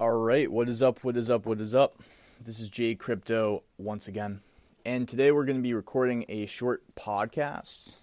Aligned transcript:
All 0.00 0.12
right, 0.12 0.50
what 0.50 0.66
is 0.70 0.80
up? 0.80 1.04
What 1.04 1.14
is 1.18 1.28
up? 1.28 1.44
What 1.44 1.60
is 1.60 1.74
up? 1.74 2.00
This 2.42 2.58
is 2.58 2.70
Jay 2.70 2.94
Crypto 2.94 3.64
once 3.76 4.08
again, 4.08 4.40
and 4.82 5.06
today 5.06 5.30
we're 5.30 5.44
going 5.44 5.58
to 5.58 5.62
be 5.62 5.74
recording 5.74 6.24
a 6.26 6.46
short 6.46 6.82
podcast. 6.96 7.96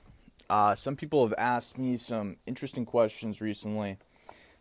Uh, 0.47 0.75
some 0.75 0.95
people 0.95 1.27
have 1.27 1.33
asked 1.39 1.79
me 1.79 1.97
some 1.97 2.35
interesting 2.45 2.85
questions 2.85 3.41
recently 3.41 3.97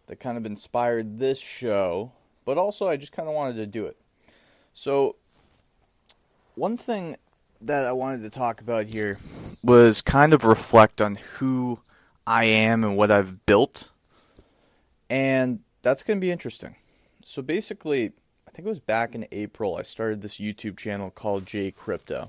that 0.06 0.18
kind 0.18 0.38
of 0.38 0.46
inspired 0.46 1.18
this 1.18 1.38
show, 1.38 2.10
but 2.46 2.56
also 2.56 2.88
I 2.88 2.96
just 2.96 3.12
kind 3.12 3.28
of 3.28 3.34
wanted 3.34 3.56
to 3.56 3.66
do 3.66 3.84
it. 3.84 3.98
So, 4.72 5.16
one 6.54 6.78
thing 6.78 7.16
that 7.60 7.84
I 7.84 7.92
wanted 7.92 8.22
to 8.22 8.30
talk 8.30 8.62
about 8.62 8.86
here 8.86 9.18
was 9.62 10.00
kind 10.00 10.32
of 10.32 10.46
reflect 10.46 11.02
on 11.02 11.16
who 11.16 11.80
I 12.26 12.44
am 12.44 12.82
and 12.82 12.96
what 12.96 13.10
I've 13.10 13.44
built, 13.44 13.90
and 15.10 15.60
that's 15.82 16.02
going 16.02 16.16
to 16.16 16.20
be 16.22 16.30
interesting. 16.30 16.76
So 17.28 17.42
basically, 17.42 18.12
I 18.46 18.52
think 18.52 18.66
it 18.66 18.68
was 18.68 18.78
back 18.78 19.16
in 19.16 19.26
April, 19.32 19.76
I 19.76 19.82
started 19.82 20.20
this 20.20 20.38
YouTube 20.38 20.76
channel 20.76 21.10
called 21.10 21.44
J 21.44 21.72
Crypto. 21.72 22.28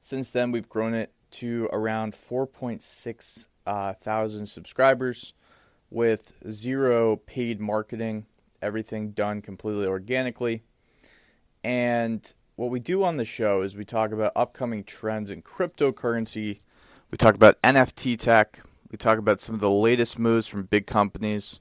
Since 0.00 0.30
then, 0.30 0.52
we've 0.52 0.68
grown 0.68 0.94
it 0.94 1.12
to 1.32 1.68
around 1.72 2.12
4.6 2.12 3.48
uh, 3.66 3.94
thousand 3.94 4.46
subscribers 4.46 5.34
with 5.90 6.32
zero 6.48 7.16
paid 7.16 7.60
marketing, 7.60 8.26
everything 8.62 9.10
done 9.10 9.42
completely 9.42 9.86
organically. 9.86 10.62
And 11.64 12.32
what 12.54 12.70
we 12.70 12.78
do 12.78 13.02
on 13.02 13.16
the 13.16 13.24
show 13.24 13.62
is 13.62 13.74
we 13.74 13.84
talk 13.84 14.12
about 14.12 14.30
upcoming 14.36 14.84
trends 14.84 15.28
in 15.28 15.42
cryptocurrency, 15.42 16.60
we 17.10 17.18
talk 17.18 17.34
about 17.34 17.60
NFT 17.62 18.16
tech, 18.16 18.60
we 18.92 18.96
talk 18.96 19.18
about 19.18 19.40
some 19.40 19.56
of 19.56 19.60
the 19.60 19.68
latest 19.68 20.20
moves 20.20 20.46
from 20.46 20.62
big 20.62 20.86
companies 20.86 21.58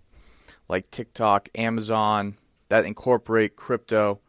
like 0.69 0.89
TikTok, 0.91 1.49
Amazon, 1.55 2.37
that 2.69 2.85
incorporate 2.85 3.55
crypto 3.55 4.19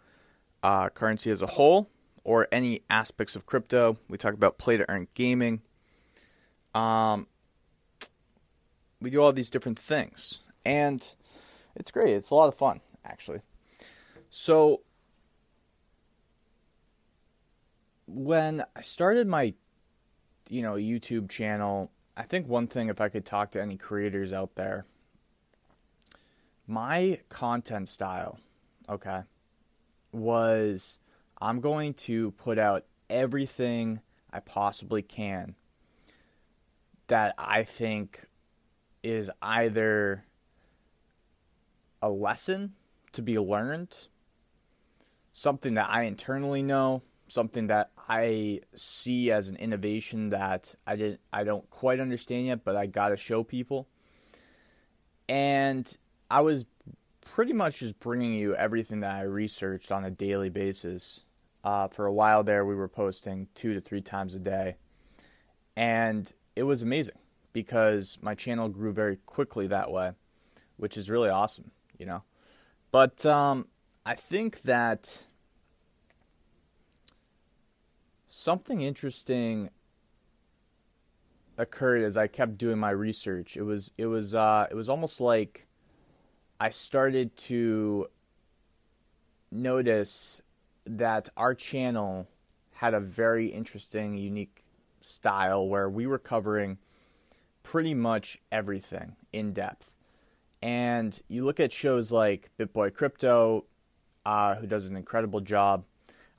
uh, 0.62 0.88
currency 0.88 1.30
as 1.30 1.42
a 1.42 1.46
whole 1.46 1.90
or 2.24 2.48
any 2.50 2.82
aspects 2.90 3.36
of 3.36 3.46
crypto. 3.46 3.98
We 4.08 4.18
talk 4.18 4.34
about 4.34 4.58
play 4.58 4.78
to 4.78 4.90
earn 4.90 5.08
gaming. 5.14 5.60
Um, 6.74 7.26
we 9.00 9.10
do 9.10 9.22
all 9.22 9.32
these 9.32 9.50
different 9.50 9.78
things, 9.78 10.42
and 10.64 11.14
it's 11.76 11.90
great. 11.90 12.14
It's 12.14 12.30
a 12.30 12.34
lot 12.34 12.48
of 12.48 12.54
fun, 12.54 12.80
actually. 13.04 13.40
So, 14.30 14.82
when 18.06 18.64
I 18.76 18.80
started 18.82 19.26
my, 19.26 19.54
you 20.48 20.62
know, 20.62 20.74
YouTube 20.74 21.28
channel, 21.28 21.90
I 22.16 22.22
think 22.22 22.46
one 22.46 22.66
thing, 22.66 22.88
if 22.88 23.00
I 23.00 23.08
could 23.08 23.24
talk 23.24 23.50
to 23.52 23.62
any 23.62 23.76
creators 23.76 24.32
out 24.32 24.54
there, 24.54 24.84
my 26.70 27.18
content 27.28 27.88
style, 27.88 28.38
okay, 28.88 29.22
was 30.12 31.00
I'm 31.40 31.60
going 31.60 31.94
to 31.94 32.30
put 32.32 32.58
out 32.58 32.84
everything 33.08 34.00
I 34.32 34.38
possibly 34.38 35.02
can 35.02 35.56
that 37.08 37.34
I 37.36 37.64
think 37.64 38.26
is 39.02 39.30
either 39.42 40.24
a 42.00 42.08
lesson 42.08 42.74
to 43.12 43.22
be 43.22 43.36
learned, 43.36 44.08
something 45.32 45.74
that 45.74 45.88
I 45.90 46.02
internally 46.02 46.62
know, 46.62 47.02
something 47.26 47.66
that 47.66 47.90
I 48.08 48.60
see 48.76 49.32
as 49.32 49.48
an 49.48 49.56
innovation 49.56 50.30
that 50.30 50.76
I 50.86 50.94
didn't 50.94 51.20
I 51.32 51.42
don't 51.42 51.68
quite 51.68 51.98
understand 51.98 52.46
yet, 52.46 52.64
but 52.64 52.76
I 52.76 52.86
got 52.86 53.08
to 53.08 53.16
show 53.16 53.42
people. 53.42 53.88
And 55.28 55.96
I 56.30 56.40
was 56.40 56.64
pretty 57.22 57.52
much 57.52 57.80
just 57.80 57.98
bringing 57.98 58.34
you 58.34 58.54
everything 58.54 59.00
that 59.00 59.14
I 59.14 59.22
researched 59.22 59.90
on 59.90 60.04
a 60.04 60.10
daily 60.10 60.48
basis. 60.48 61.24
Uh, 61.62 61.88
for 61.88 62.06
a 62.06 62.12
while 62.12 62.42
there, 62.42 62.64
we 62.64 62.74
were 62.74 62.88
posting 62.88 63.48
two 63.54 63.74
to 63.74 63.80
three 63.80 64.00
times 64.00 64.34
a 64.34 64.38
day. 64.38 64.76
And 65.76 66.32
it 66.56 66.62
was 66.62 66.82
amazing 66.82 67.18
because 67.52 68.18
my 68.22 68.34
channel 68.34 68.68
grew 68.68 68.92
very 68.92 69.16
quickly 69.26 69.66
that 69.66 69.90
way, 69.90 70.12
which 70.76 70.96
is 70.96 71.10
really 71.10 71.28
awesome, 71.28 71.70
you 71.98 72.06
know. 72.06 72.22
But 72.92 73.24
um, 73.26 73.66
I 74.06 74.14
think 74.14 74.62
that 74.62 75.26
something 78.26 78.80
interesting 78.80 79.70
occurred 81.58 82.02
as 82.02 82.16
I 82.16 82.26
kept 82.26 82.56
doing 82.56 82.78
my 82.78 82.90
research. 82.90 83.56
It 83.56 83.62
was 83.62 83.92
it 83.98 84.06
was 84.06 84.34
uh, 84.34 84.66
it 84.70 84.74
was 84.74 84.88
almost 84.88 85.20
like 85.20 85.66
I 86.62 86.68
started 86.68 87.38
to 87.48 88.08
notice 89.50 90.42
that 90.84 91.30
our 91.34 91.54
channel 91.54 92.28
had 92.74 92.92
a 92.92 93.00
very 93.00 93.46
interesting, 93.46 94.18
unique 94.18 94.62
style 95.00 95.66
where 95.66 95.88
we 95.88 96.06
were 96.06 96.18
covering 96.18 96.76
pretty 97.62 97.94
much 97.94 98.42
everything 98.52 99.16
in 99.32 99.54
depth. 99.54 99.96
And 100.60 101.18
you 101.28 101.46
look 101.46 101.60
at 101.60 101.72
shows 101.72 102.12
like 102.12 102.50
BitBoy 102.58 102.92
Crypto, 102.92 103.64
uh, 104.26 104.56
who 104.56 104.66
does 104.66 104.84
an 104.84 104.96
incredible 104.96 105.40
job. 105.40 105.84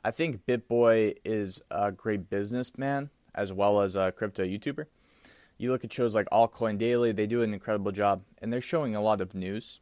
I 0.06 0.12
think 0.12 0.46
BitBoy 0.46 1.18
is 1.26 1.64
a 1.72 1.92
great 1.92 2.30
businessman 2.30 3.09
as 3.34 3.52
well 3.52 3.82
as 3.82 3.96
a 3.96 4.12
crypto 4.12 4.44
YouTuber. 4.44 4.86
You 5.58 5.72
look 5.72 5.84
at 5.84 5.92
shows 5.92 6.14
like 6.14 6.28
Altcoin 6.32 6.78
Daily, 6.78 7.12
they 7.12 7.26
do 7.26 7.42
an 7.42 7.56
incredible 7.56 7.92
job, 7.92 8.22
and 8.40 8.53
they're 8.53 8.62
showing 8.62 8.96
a 8.96 9.02
lot 9.02 9.20
of 9.20 9.34
news 9.34 9.80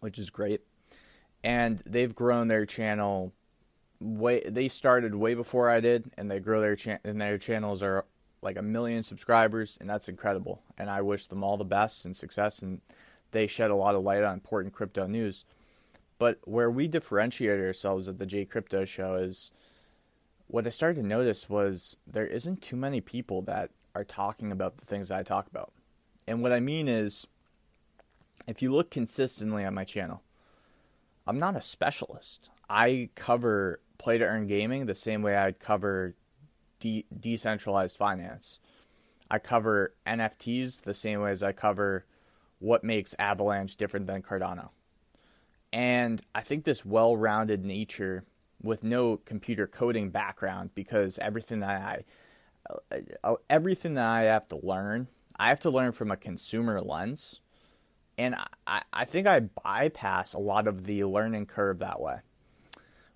which 0.00 0.18
is 0.18 0.30
great. 0.30 0.62
And 1.42 1.82
they've 1.86 2.14
grown 2.14 2.48
their 2.48 2.66
channel 2.66 3.32
way 4.00 4.42
they 4.46 4.68
started 4.68 5.14
way 5.14 5.34
before 5.34 5.68
I 5.68 5.80
did 5.80 6.10
and 6.18 6.30
they 6.30 6.40
grow 6.40 6.60
their 6.60 6.76
cha- 6.76 6.98
and 7.04 7.20
their 7.20 7.38
channels 7.38 7.82
are 7.82 8.04
like 8.42 8.56
a 8.58 8.62
million 8.62 9.02
subscribers 9.02 9.78
and 9.80 9.88
that's 9.88 10.08
incredible. 10.08 10.62
And 10.76 10.90
I 10.90 11.00
wish 11.02 11.26
them 11.26 11.42
all 11.42 11.56
the 11.56 11.64
best 11.64 12.04
and 12.04 12.14
success 12.14 12.60
and 12.60 12.80
they 13.30 13.46
shed 13.46 13.70
a 13.70 13.76
lot 13.76 13.94
of 13.94 14.02
light 14.02 14.22
on 14.22 14.34
important 14.34 14.74
crypto 14.74 15.06
news. 15.06 15.44
But 16.18 16.38
where 16.44 16.70
we 16.70 16.86
differentiate 16.86 17.60
ourselves 17.60 18.08
at 18.08 18.18
the 18.18 18.26
J 18.26 18.44
Crypto 18.44 18.84
show 18.84 19.14
is 19.14 19.50
what 20.46 20.66
I 20.66 20.70
started 20.70 21.02
to 21.02 21.06
notice 21.06 21.48
was 21.48 21.96
there 22.06 22.26
isn't 22.26 22.62
too 22.62 22.76
many 22.76 23.00
people 23.00 23.42
that 23.42 23.70
are 23.94 24.04
talking 24.04 24.52
about 24.52 24.78
the 24.78 24.84
things 24.84 25.10
I 25.10 25.22
talk 25.22 25.46
about. 25.46 25.72
And 26.26 26.42
what 26.42 26.52
I 26.52 26.60
mean 26.60 26.88
is 26.88 27.26
if 28.46 28.62
you 28.62 28.72
look 28.72 28.90
consistently 28.90 29.64
on 29.64 29.74
my 29.74 29.84
channel, 29.84 30.22
I'm 31.26 31.38
not 31.38 31.56
a 31.56 31.62
specialist. 31.62 32.50
I 32.68 33.10
cover 33.14 33.80
play 33.98 34.18
to 34.18 34.24
earn 34.24 34.46
gaming 34.46 34.86
the 34.86 34.94
same 34.94 35.22
way 35.22 35.36
I'd 35.36 35.58
cover 35.58 36.14
de- 36.80 37.06
decentralized 37.18 37.96
finance. 37.96 38.60
I 39.30 39.38
cover 39.38 39.94
NFTs 40.06 40.82
the 40.82 40.94
same 40.94 41.20
way 41.20 41.30
as 41.30 41.42
I 41.42 41.52
cover 41.52 42.04
what 42.58 42.84
makes 42.84 43.14
Avalanche 43.18 43.76
different 43.76 44.06
than 44.06 44.22
Cardano. 44.22 44.70
And 45.72 46.20
I 46.34 46.42
think 46.42 46.64
this 46.64 46.84
well 46.84 47.16
rounded 47.16 47.64
nature 47.64 48.24
with 48.62 48.84
no 48.84 49.16
computer 49.16 49.66
coding 49.66 50.10
background 50.10 50.70
because 50.74 51.18
everything 51.18 51.60
that 51.60 51.70
I 51.70 52.04
uh, 52.70 52.98
uh, 53.22 53.34
everything 53.50 53.94
that 53.94 54.08
I 54.08 54.22
have 54.22 54.48
to 54.48 54.56
learn, 54.62 55.08
I 55.36 55.48
have 55.48 55.60
to 55.60 55.70
learn 55.70 55.92
from 55.92 56.10
a 56.10 56.16
consumer 56.16 56.80
lens 56.80 57.40
and 58.18 58.36
I, 58.66 58.82
I 58.92 59.04
think 59.04 59.26
I 59.26 59.40
bypass 59.40 60.34
a 60.34 60.38
lot 60.38 60.66
of 60.66 60.84
the 60.84 61.04
learning 61.04 61.46
curve 61.46 61.78
that 61.80 62.00
way. 62.00 62.18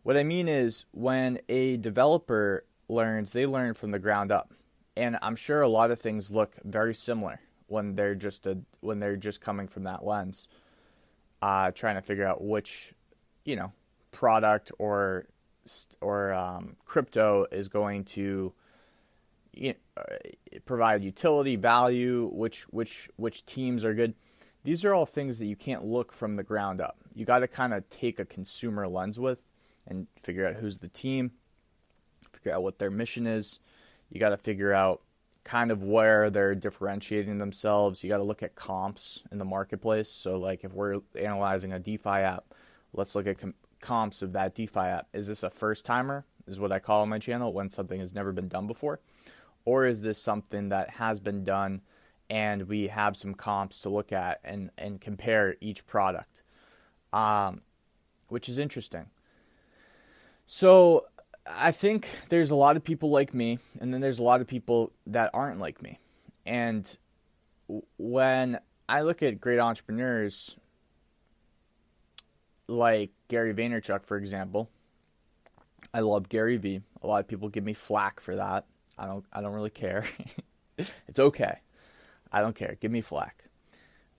What 0.02 0.16
I 0.16 0.22
mean 0.22 0.48
is, 0.48 0.86
when 0.92 1.38
a 1.48 1.76
developer 1.76 2.64
learns, 2.88 3.32
they 3.32 3.46
learn 3.46 3.74
from 3.74 3.90
the 3.90 3.98
ground 3.98 4.32
up, 4.32 4.52
and 4.96 5.18
I'm 5.22 5.36
sure 5.36 5.60
a 5.60 5.68
lot 5.68 5.90
of 5.90 6.00
things 6.00 6.30
look 6.30 6.54
very 6.64 6.94
similar 6.94 7.40
when 7.66 7.94
they're 7.94 8.14
just 8.14 8.46
a 8.46 8.58
when 8.80 9.00
they're 9.00 9.16
just 9.16 9.40
coming 9.40 9.68
from 9.68 9.84
that 9.84 10.04
lens, 10.04 10.48
uh, 11.42 11.70
trying 11.72 11.96
to 11.96 12.02
figure 12.02 12.26
out 12.26 12.42
which, 12.42 12.94
you 13.44 13.56
know, 13.56 13.72
product 14.10 14.72
or 14.78 15.26
or 16.00 16.32
um, 16.32 16.76
crypto 16.84 17.46
is 17.52 17.68
going 17.68 18.04
to 18.04 18.54
you 19.52 19.74
know, 19.74 20.04
provide 20.64 21.02
utility 21.02 21.56
value, 21.56 22.30
which 22.32 22.62
which 22.70 23.10
which 23.16 23.44
teams 23.44 23.84
are 23.84 23.94
good 23.94 24.14
these 24.68 24.84
are 24.84 24.92
all 24.92 25.06
things 25.06 25.38
that 25.38 25.46
you 25.46 25.56
can't 25.56 25.86
look 25.86 26.12
from 26.12 26.36
the 26.36 26.42
ground 26.42 26.78
up. 26.78 26.98
You 27.14 27.24
got 27.24 27.38
to 27.38 27.48
kind 27.48 27.72
of 27.72 27.88
take 27.88 28.18
a 28.18 28.26
consumer 28.26 28.86
lens 28.86 29.18
with 29.18 29.38
and 29.86 30.08
figure 30.22 30.46
out 30.46 30.56
who's 30.56 30.76
the 30.76 30.88
team, 30.88 31.30
figure 32.34 32.52
out 32.52 32.62
what 32.62 32.78
their 32.78 32.90
mission 32.90 33.26
is. 33.26 33.60
You 34.10 34.20
got 34.20 34.28
to 34.28 34.36
figure 34.36 34.74
out 34.74 35.00
kind 35.42 35.70
of 35.70 35.82
where 35.82 36.28
they're 36.28 36.54
differentiating 36.54 37.38
themselves. 37.38 38.04
You 38.04 38.10
got 38.10 38.18
to 38.18 38.24
look 38.24 38.42
at 38.42 38.56
comps 38.56 39.24
in 39.32 39.38
the 39.38 39.46
marketplace. 39.46 40.10
So, 40.10 40.36
like 40.36 40.64
if 40.64 40.74
we're 40.74 41.00
analyzing 41.18 41.72
a 41.72 41.78
DeFi 41.78 42.10
app, 42.10 42.52
let's 42.92 43.14
look 43.14 43.26
at 43.26 43.38
com- 43.38 43.54
comps 43.80 44.20
of 44.20 44.34
that 44.34 44.54
DeFi 44.54 44.80
app. 44.80 45.08
Is 45.14 45.28
this 45.28 45.42
a 45.42 45.48
first 45.48 45.86
timer? 45.86 46.26
Is 46.46 46.60
what 46.60 46.72
I 46.72 46.78
call 46.78 47.00
on 47.00 47.08
my 47.08 47.18
channel 47.18 47.54
when 47.54 47.70
something 47.70 48.00
has 48.00 48.12
never 48.12 48.32
been 48.32 48.48
done 48.48 48.66
before, 48.66 49.00
or 49.64 49.86
is 49.86 50.02
this 50.02 50.22
something 50.22 50.68
that 50.68 50.90
has 50.90 51.20
been 51.20 51.42
done? 51.42 51.80
And 52.30 52.68
we 52.68 52.88
have 52.88 53.16
some 53.16 53.34
comps 53.34 53.80
to 53.80 53.88
look 53.88 54.12
at 54.12 54.40
and, 54.44 54.70
and 54.76 55.00
compare 55.00 55.56
each 55.60 55.86
product. 55.86 56.42
um, 57.12 57.62
which 58.28 58.48
is 58.48 58.58
interesting. 58.58 59.06
So 60.46 61.06
I 61.46 61.72
think 61.72 62.08
there's 62.28 62.50
a 62.50 62.56
lot 62.56 62.76
of 62.76 62.84
people 62.84 63.10
like 63.10 63.32
me, 63.34 63.58
and 63.80 63.92
then 63.92 64.00
there's 64.00 64.18
a 64.18 64.22
lot 64.22 64.40
of 64.40 64.46
people 64.46 64.92
that 65.06 65.30
aren't 65.32 65.58
like 65.58 65.82
me. 65.82 65.98
And 66.46 66.98
when 67.96 68.58
I 68.88 69.02
look 69.02 69.22
at 69.22 69.40
great 69.40 69.58
entrepreneurs 69.58 70.56
like 72.66 73.10
Gary 73.28 73.54
Vaynerchuk, 73.54 74.04
for 74.04 74.16
example, 74.16 74.70
I 75.92 76.00
love 76.00 76.28
Gary 76.28 76.56
Vee. 76.56 76.82
A 77.02 77.06
lot 77.06 77.20
of 77.20 77.28
people 77.28 77.48
give 77.48 77.64
me 77.64 77.74
flack 77.74 78.20
for 78.20 78.36
that. 78.36 78.66
I 78.98 79.06
don't. 79.06 79.24
I 79.32 79.40
don't 79.40 79.54
really 79.54 79.70
care. 79.70 80.04
it's 81.08 81.20
okay. 81.20 81.60
I 82.32 82.40
don't 82.40 82.54
care. 82.54 82.76
Give 82.80 82.90
me 82.90 83.00
flack. 83.00 83.44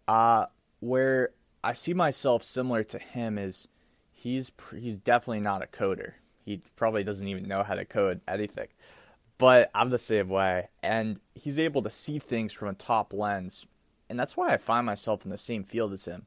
Uh, 0.07 0.47
where 0.79 1.29
I 1.63 1.73
see 1.73 1.93
myself 1.93 2.43
similar 2.43 2.83
to 2.85 2.99
him 2.99 3.37
is 3.37 3.67
he's 4.11 4.51
he's 4.77 4.97
definitely 4.97 5.41
not 5.41 5.63
a 5.63 5.67
coder. 5.67 6.13
He 6.43 6.61
probably 6.75 7.03
doesn't 7.03 7.27
even 7.27 7.47
know 7.47 7.63
how 7.63 7.75
to 7.75 7.85
code 7.85 8.21
anything. 8.27 8.67
But 9.37 9.71
I'm 9.73 9.89
the 9.89 9.97
same 9.97 10.27
way, 10.27 10.67
and 10.83 11.19
he's 11.33 11.59
able 11.59 11.81
to 11.83 11.89
see 11.89 12.19
things 12.19 12.51
from 12.51 12.67
a 12.67 12.73
top 12.73 13.13
lens, 13.13 13.67
and 14.09 14.19
that's 14.19 14.35
why 14.35 14.49
I 14.49 14.57
find 14.57 14.85
myself 14.85 15.23
in 15.23 15.29
the 15.29 15.37
same 15.37 15.63
field 15.63 15.93
as 15.93 16.05
him, 16.05 16.25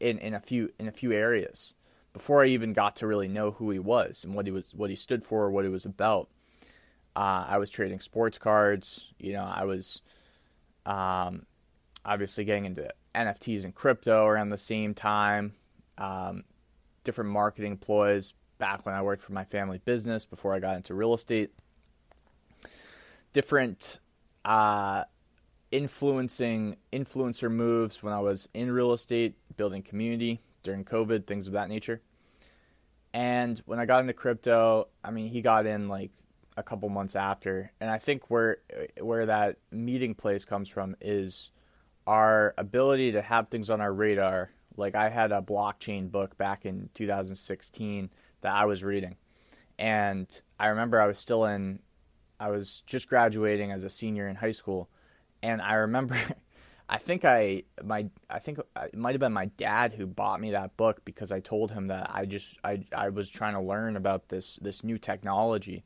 in, 0.00 0.18
in 0.18 0.32
a 0.32 0.40
few 0.40 0.70
in 0.78 0.88
a 0.88 0.92
few 0.92 1.12
areas. 1.12 1.74
Before 2.12 2.42
I 2.42 2.46
even 2.46 2.72
got 2.72 2.94
to 2.96 3.06
really 3.06 3.26
know 3.26 3.50
who 3.50 3.70
he 3.70 3.80
was 3.80 4.24
and 4.24 4.34
what 4.34 4.46
he 4.46 4.52
was, 4.52 4.72
what 4.72 4.88
he 4.88 4.96
stood 4.96 5.24
for, 5.24 5.50
what 5.50 5.64
he 5.64 5.70
was 5.70 5.84
about, 5.84 6.30
uh, 7.16 7.44
I 7.48 7.58
was 7.58 7.70
trading 7.70 8.00
sports 8.00 8.38
cards. 8.38 9.12
You 9.18 9.32
know, 9.32 9.44
I 9.44 9.64
was 9.64 10.00
um, 10.86 11.46
obviously 12.04 12.44
getting 12.44 12.64
into 12.64 12.88
NFTs 13.14 13.64
and 13.64 13.74
crypto 13.74 14.26
around 14.26 14.50
the 14.50 14.58
same 14.58 14.94
time. 14.94 15.54
Um, 15.96 16.44
different 17.04 17.30
marketing 17.30 17.76
ploys 17.76 18.34
back 18.58 18.84
when 18.86 18.94
I 18.94 19.02
worked 19.02 19.22
for 19.22 19.32
my 19.32 19.44
family 19.44 19.78
business 19.84 20.24
before 20.24 20.54
I 20.54 20.58
got 20.58 20.76
into 20.76 20.94
real 20.94 21.14
estate. 21.14 21.52
Different 23.32 24.00
uh, 24.44 25.04
influencing 25.70 26.76
influencer 26.92 27.50
moves 27.50 28.02
when 28.02 28.12
I 28.12 28.20
was 28.20 28.48
in 28.54 28.70
real 28.70 28.92
estate, 28.92 29.34
building 29.56 29.82
community 29.82 30.40
during 30.62 30.84
COVID, 30.84 31.26
things 31.26 31.46
of 31.46 31.52
that 31.54 31.68
nature. 31.68 32.00
And 33.12 33.62
when 33.66 33.78
I 33.78 33.86
got 33.86 34.00
into 34.00 34.12
crypto, 34.12 34.88
I 35.04 35.10
mean, 35.10 35.28
he 35.28 35.40
got 35.40 35.66
in 35.66 35.88
like 35.88 36.10
a 36.56 36.62
couple 36.62 36.88
months 36.88 37.16
after, 37.16 37.72
and 37.80 37.90
I 37.90 37.98
think 37.98 38.30
where 38.30 38.58
where 39.00 39.26
that 39.26 39.56
meeting 39.70 40.14
place 40.14 40.44
comes 40.44 40.68
from 40.68 40.96
is 41.00 41.50
our 42.06 42.54
ability 42.58 43.12
to 43.12 43.22
have 43.22 43.48
things 43.48 43.70
on 43.70 43.80
our 43.80 43.92
radar. 43.92 44.50
Like 44.76 44.94
I 44.94 45.08
had 45.08 45.32
a 45.32 45.42
blockchain 45.42 46.10
book 46.10 46.36
back 46.36 46.64
in 46.64 46.90
2016 46.94 48.10
that 48.42 48.54
I 48.54 48.64
was 48.66 48.84
reading, 48.84 49.16
and 49.78 50.28
I 50.58 50.68
remember 50.68 51.00
I 51.00 51.06
was 51.06 51.18
still 51.18 51.44
in, 51.44 51.80
I 52.38 52.50
was 52.50 52.82
just 52.86 53.08
graduating 53.08 53.72
as 53.72 53.84
a 53.84 53.90
senior 53.90 54.28
in 54.28 54.36
high 54.36 54.52
school, 54.52 54.88
and 55.42 55.60
I 55.60 55.74
remember. 55.74 56.16
I 56.86 56.98
think 56.98 57.24
I 57.24 57.62
my 57.82 58.10
I 58.28 58.40
think 58.40 58.58
it 58.58 58.94
might 58.94 59.12
have 59.12 59.20
been 59.20 59.32
my 59.32 59.46
dad 59.46 59.94
who 59.94 60.06
bought 60.06 60.38
me 60.38 60.50
that 60.50 60.76
book 60.76 61.02
because 61.06 61.32
I 61.32 61.40
told 61.40 61.72
him 61.72 61.86
that 61.86 62.10
I 62.12 62.26
just 62.26 62.58
I 62.62 62.84
I 62.94 63.08
was 63.08 63.30
trying 63.30 63.54
to 63.54 63.60
learn 63.60 63.96
about 63.96 64.28
this 64.28 64.56
this 64.56 64.84
new 64.84 64.98
technology 64.98 65.82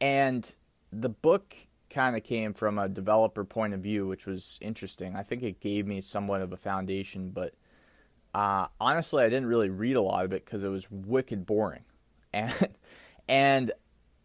and 0.00 0.54
the 0.92 1.08
book 1.08 1.54
kind 1.90 2.16
of 2.16 2.24
came 2.24 2.52
from 2.52 2.78
a 2.78 2.88
developer 2.88 3.44
point 3.44 3.74
of 3.74 3.80
view, 3.80 4.06
which 4.06 4.26
was 4.26 4.58
interesting. 4.60 5.14
I 5.16 5.22
think 5.22 5.42
it 5.42 5.60
gave 5.60 5.86
me 5.86 6.00
somewhat 6.00 6.42
of 6.42 6.52
a 6.52 6.56
foundation, 6.56 7.30
but 7.30 7.54
uh, 8.34 8.66
honestly, 8.80 9.22
I 9.22 9.28
didn't 9.28 9.46
really 9.46 9.70
read 9.70 9.96
a 9.96 10.02
lot 10.02 10.24
of 10.24 10.32
it 10.32 10.44
because 10.44 10.62
it 10.62 10.68
was 10.68 10.90
wicked 10.90 11.46
boring. 11.46 11.84
And 12.32 12.68
and 13.28 13.70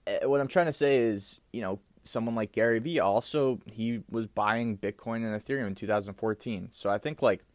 uh, 0.06 0.28
what 0.28 0.42
I'm 0.42 0.50
trying 0.50 0.66
to 0.66 0.74
say 0.74 0.98
is, 0.98 1.40
you 1.54 1.62
know, 1.62 1.80
someone 2.04 2.36
like 2.36 2.52
Gary 2.52 2.80
Vee 2.80 3.00
also 3.00 3.60
he 3.66 4.02
was 4.10 4.28
buying 4.28 4.78
Bitcoin 4.78 5.18
and 5.18 5.42
Ethereum 5.42 5.68
in 5.68 5.76
2014. 5.76 6.70
So 6.72 6.90
I 6.90 6.98
think 6.98 7.22
like 7.22 7.46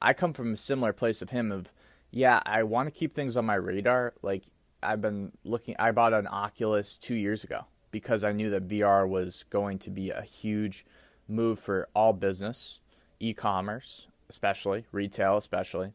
I 0.00 0.12
come 0.12 0.32
from 0.32 0.52
a 0.52 0.56
similar 0.56 0.92
place 0.92 1.22
of 1.22 1.30
him 1.30 1.50
of 1.50 1.72
yeah, 2.12 2.40
I 2.46 2.62
want 2.62 2.86
to 2.86 2.90
keep 2.92 3.14
things 3.14 3.36
on 3.36 3.46
my 3.46 3.54
radar. 3.54 4.14
Like 4.22 4.44
I've 4.82 5.00
been 5.00 5.32
looking. 5.44 5.76
I 5.78 5.92
bought 5.92 6.12
an 6.12 6.26
Oculus 6.26 6.96
two 6.96 7.14
years 7.14 7.44
ago 7.44 7.66
because 7.90 8.24
I 8.24 8.32
knew 8.32 8.50
that 8.50 8.68
VR 8.68 9.08
was 9.08 9.44
going 9.50 9.78
to 9.80 9.90
be 9.90 10.10
a 10.10 10.22
huge 10.22 10.84
move 11.28 11.58
for 11.58 11.88
all 11.94 12.12
business, 12.12 12.80
e-commerce, 13.18 14.06
especially 14.28 14.86
retail, 14.92 15.36
especially. 15.36 15.92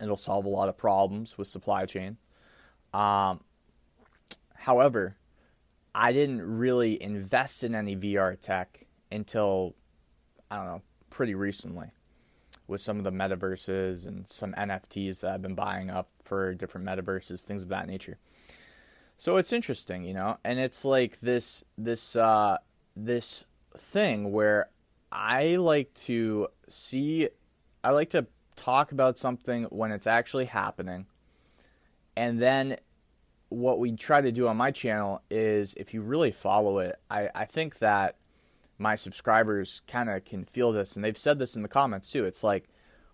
It'll 0.00 0.16
solve 0.16 0.44
a 0.44 0.48
lot 0.48 0.68
of 0.68 0.76
problems 0.76 1.38
with 1.38 1.48
supply 1.48 1.86
chain. 1.86 2.16
Um, 2.92 3.40
however, 4.54 5.16
I 5.94 6.12
didn't 6.12 6.42
really 6.42 7.00
invest 7.02 7.64
in 7.64 7.74
any 7.74 7.96
VR 7.96 8.38
tech 8.38 8.86
until 9.10 9.74
I 10.50 10.56
don't 10.56 10.66
know, 10.66 10.82
pretty 11.10 11.34
recently 11.34 11.90
with 12.72 12.80
some 12.80 12.96
of 12.98 13.04
the 13.04 13.12
metaverses 13.12 14.06
and 14.06 14.28
some 14.28 14.54
NFTs 14.54 15.20
that 15.20 15.34
I've 15.34 15.42
been 15.42 15.54
buying 15.54 15.90
up 15.90 16.08
for 16.24 16.54
different 16.54 16.86
metaverses, 16.86 17.42
things 17.42 17.62
of 17.62 17.68
that 17.68 17.86
nature. 17.86 18.18
So 19.18 19.36
it's 19.36 19.52
interesting, 19.52 20.02
you 20.04 20.14
know, 20.14 20.38
and 20.42 20.58
it's 20.58 20.84
like 20.84 21.20
this 21.20 21.62
this 21.78 22.16
uh, 22.16 22.56
this 22.96 23.44
thing 23.76 24.32
where 24.32 24.70
I 25.12 25.56
like 25.56 25.94
to 26.06 26.48
see, 26.66 27.28
I 27.84 27.90
like 27.90 28.10
to 28.10 28.26
talk 28.56 28.90
about 28.90 29.18
something 29.18 29.64
when 29.64 29.92
it's 29.92 30.06
actually 30.06 30.46
happening, 30.46 31.06
and 32.16 32.40
then 32.40 32.78
what 33.50 33.78
we 33.78 33.92
try 33.92 34.22
to 34.22 34.32
do 34.32 34.48
on 34.48 34.56
my 34.56 34.70
channel 34.70 35.20
is 35.30 35.74
if 35.74 35.92
you 35.92 36.00
really 36.00 36.32
follow 36.32 36.78
it, 36.78 36.98
I, 37.10 37.28
I 37.34 37.44
think 37.44 37.78
that 37.80 38.16
my 38.82 38.96
subscribers 38.96 39.80
kind 39.86 40.10
of 40.10 40.24
can 40.24 40.44
feel 40.44 40.72
this, 40.72 40.96
and 40.96 41.04
they've 41.04 41.16
said 41.16 41.38
this 41.38 41.56
in 41.56 41.62
the 41.62 41.68
comments 41.68 42.10
too. 42.10 42.24
It's 42.24 42.42
like 42.42 42.68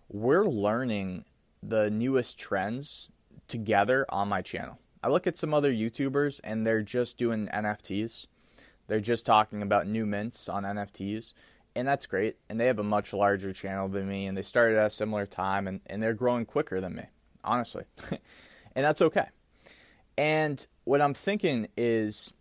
we're 0.09 0.45
learning 0.45 1.25
the 1.61 1.89
newest 1.89 2.39
trends 2.39 3.09
together 3.47 4.05
on 4.09 4.27
my 4.27 4.41
channel. 4.41 4.79
I 5.03 5.09
look 5.09 5.27
at 5.27 5.37
some 5.37 5.53
other 5.53 5.71
YouTubers 5.71 6.41
and 6.43 6.65
they're 6.65 6.81
just 6.81 7.17
doing 7.17 7.47
NFTs. 7.53 8.27
They're 8.87 8.99
just 8.99 9.25
talking 9.25 9.61
about 9.61 9.87
new 9.87 10.05
mints 10.05 10.49
on 10.49 10.63
NFTs, 10.63 11.33
and 11.75 11.87
that's 11.87 12.07
great. 12.07 12.37
And 12.49 12.59
they 12.59 12.65
have 12.65 12.79
a 12.79 12.83
much 12.83 13.13
larger 13.13 13.53
channel 13.53 13.87
than 13.87 14.09
me, 14.09 14.25
and 14.25 14.35
they 14.35 14.41
started 14.41 14.79
at 14.79 14.87
a 14.87 14.89
similar 14.89 15.27
time, 15.27 15.67
and, 15.67 15.81
and 15.85 16.01
they're 16.01 16.15
growing 16.15 16.45
quicker 16.45 16.81
than 16.81 16.95
me, 16.95 17.03
honestly. 17.43 17.83
and 18.75 18.83
that's 18.83 19.03
okay. 19.03 19.27
And 20.17 20.65
what 20.85 21.01
I'm 21.01 21.13
thinking 21.13 21.67
is 21.77 22.33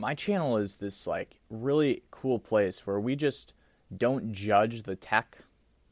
my 0.00 0.14
channel 0.14 0.56
is 0.56 0.78
this 0.78 1.06
like 1.06 1.36
really 1.50 2.02
cool 2.10 2.38
place 2.38 2.86
where 2.86 2.98
we 2.98 3.14
just 3.14 3.52
don't 3.94 4.32
judge 4.32 4.82
the 4.82 4.96
tech. 4.96 5.36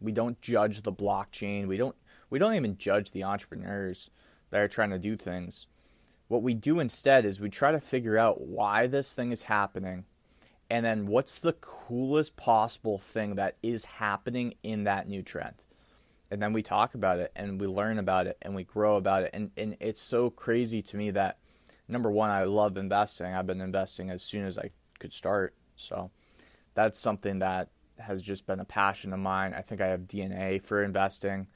We 0.01 0.13
don't 0.13 0.41
judge 0.41 0.81
the 0.81 0.93
blockchain. 0.93 1.67
We 1.67 1.77
don't 1.77 1.95
we 2.31 2.39
don't 2.39 2.55
even 2.55 2.79
judge 2.79 3.11
the 3.11 3.25
entrepreneurs 3.25 4.11
that 4.51 4.61
are 4.61 4.69
trying 4.69 4.91
to 4.91 4.99
do 4.99 5.17
things. 5.17 5.67
What 6.27 6.43
we 6.43 6.55
do 6.55 6.81
instead 6.81 7.27
is 7.27 7.39
we 7.39 7.51
try 7.51 7.71
to 7.71 7.81
figure 7.81 8.17
out 8.17 8.41
why 8.41 8.87
this 8.87 9.13
thing 9.13 9.31
is 9.31 9.43
happening 9.43 10.05
and 10.71 10.85
then 10.85 11.07
what's 11.07 11.39
the 11.39 11.55
coolest 11.55 12.37
possible 12.37 12.99
thing 12.99 13.35
that 13.35 13.57
is 13.63 13.85
happening 13.85 14.55
in 14.63 14.85
that 14.85 15.09
new 15.09 15.23
trend. 15.23 15.65
And 16.31 16.43
then 16.43 16.53
we 16.53 16.63
talk 16.63 16.95
about 16.95 17.19
it 17.19 17.33
and 17.37 17.61
we 17.61 17.67
learn 17.67 17.99
about 17.99 18.27
it 18.27 18.39
and 18.41 18.55
we 18.55 18.65
grow 18.65 18.97
about 18.97 19.23
it. 19.23 19.31
And, 19.33 19.51
and 19.57 19.77
it's 19.81 20.01
so 20.01 20.29
crazy 20.29 20.83
to 20.83 20.97
me 20.97 21.11
that 21.13 21.39
number 21.89 22.11
one, 22.11 22.31
I 22.31 22.45
love 22.45 22.77
investing. 22.77 23.35
I've 23.35 23.47
been 23.47 23.61
investing 23.61 24.11
as 24.11 24.23
soon 24.23 24.45
as 24.45 24.59
I 24.59 24.71
could 24.99 25.13
start. 25.13 25.55
So 25.77 26.11
that's 26.75 26.99
something 26.99 27.41
that 27.41 27.71
has 27.99 28.23
just 28.23 28.47
been 28.47 28.61
a 28.61 28.65
passion 28.65 29.13
of 29.13 29.19
mine. 29.19 29.55
I 29.55 29.63
think 29.63 29.81
I 29.81 29.89
have 29.89 30.03
DNA 30.03 30.63
for 30.63 30.83
investing. 30.83 31.49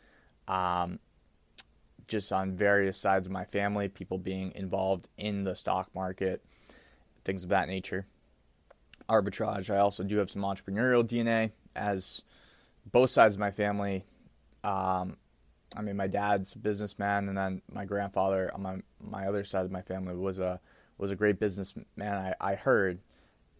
Um, 0.48 0.98
just 2.08 2.32
on 2.32 2.52
various 2.52 2.98
sides 2.98 3.26
of 3.26 3.32
my 3.32 3.44
family, 3.44 3.88
people 3.88 4.18
being 4.18 4.52
involved 4.54 5.08
in 5.16 5.44
the 5.44 5.54
stock 5.54 5.88
market, 5.94 6.44
things 7.24 7.44
of 7.44 7.50
that 7.50 7.68
nature. 7.68 8.06
Arbitrage. 9.08 9.72
I 9.72 9.78
also 9.78 10.02
do 10.04 10.18
have 10.18 10.30
some 10.30 10.42
entrepreneurial 10.42 11.04
DNA 11.04 11.52
as 11.76 12.24
both 12.90 13.10
sides 13.10 13.34
of 13.34 13.40
my 13.40 13.50
family 13.50 14.04
um, 14.64 15.16
I 15.76 15.82
mean, 15.82 15.96
my 15.96 16.06
dad's 16.06 16.54
a 16.54 16.58
businessman, 16.58 17.28
and 17.28 17.36
then 17.36 17.62
my 17.70 17.84
grandfather 17.84 18.50
on 18.54 18.62
my 18.62 18.76
my 19.00 19.26
other 19.26 19.44
side 19.44 19.64
of 19.64 19.70
my 19.70 19.82
family 19.82 20.14
was 20.14 20.38
a 20.38 20.60
was 20.98 21.10
a 21.10 21.16
great 21.16 21.38
businessman. 21.38 21.86
I 22.00 22.34
I 22.40 22.54
heard 22.54 23.00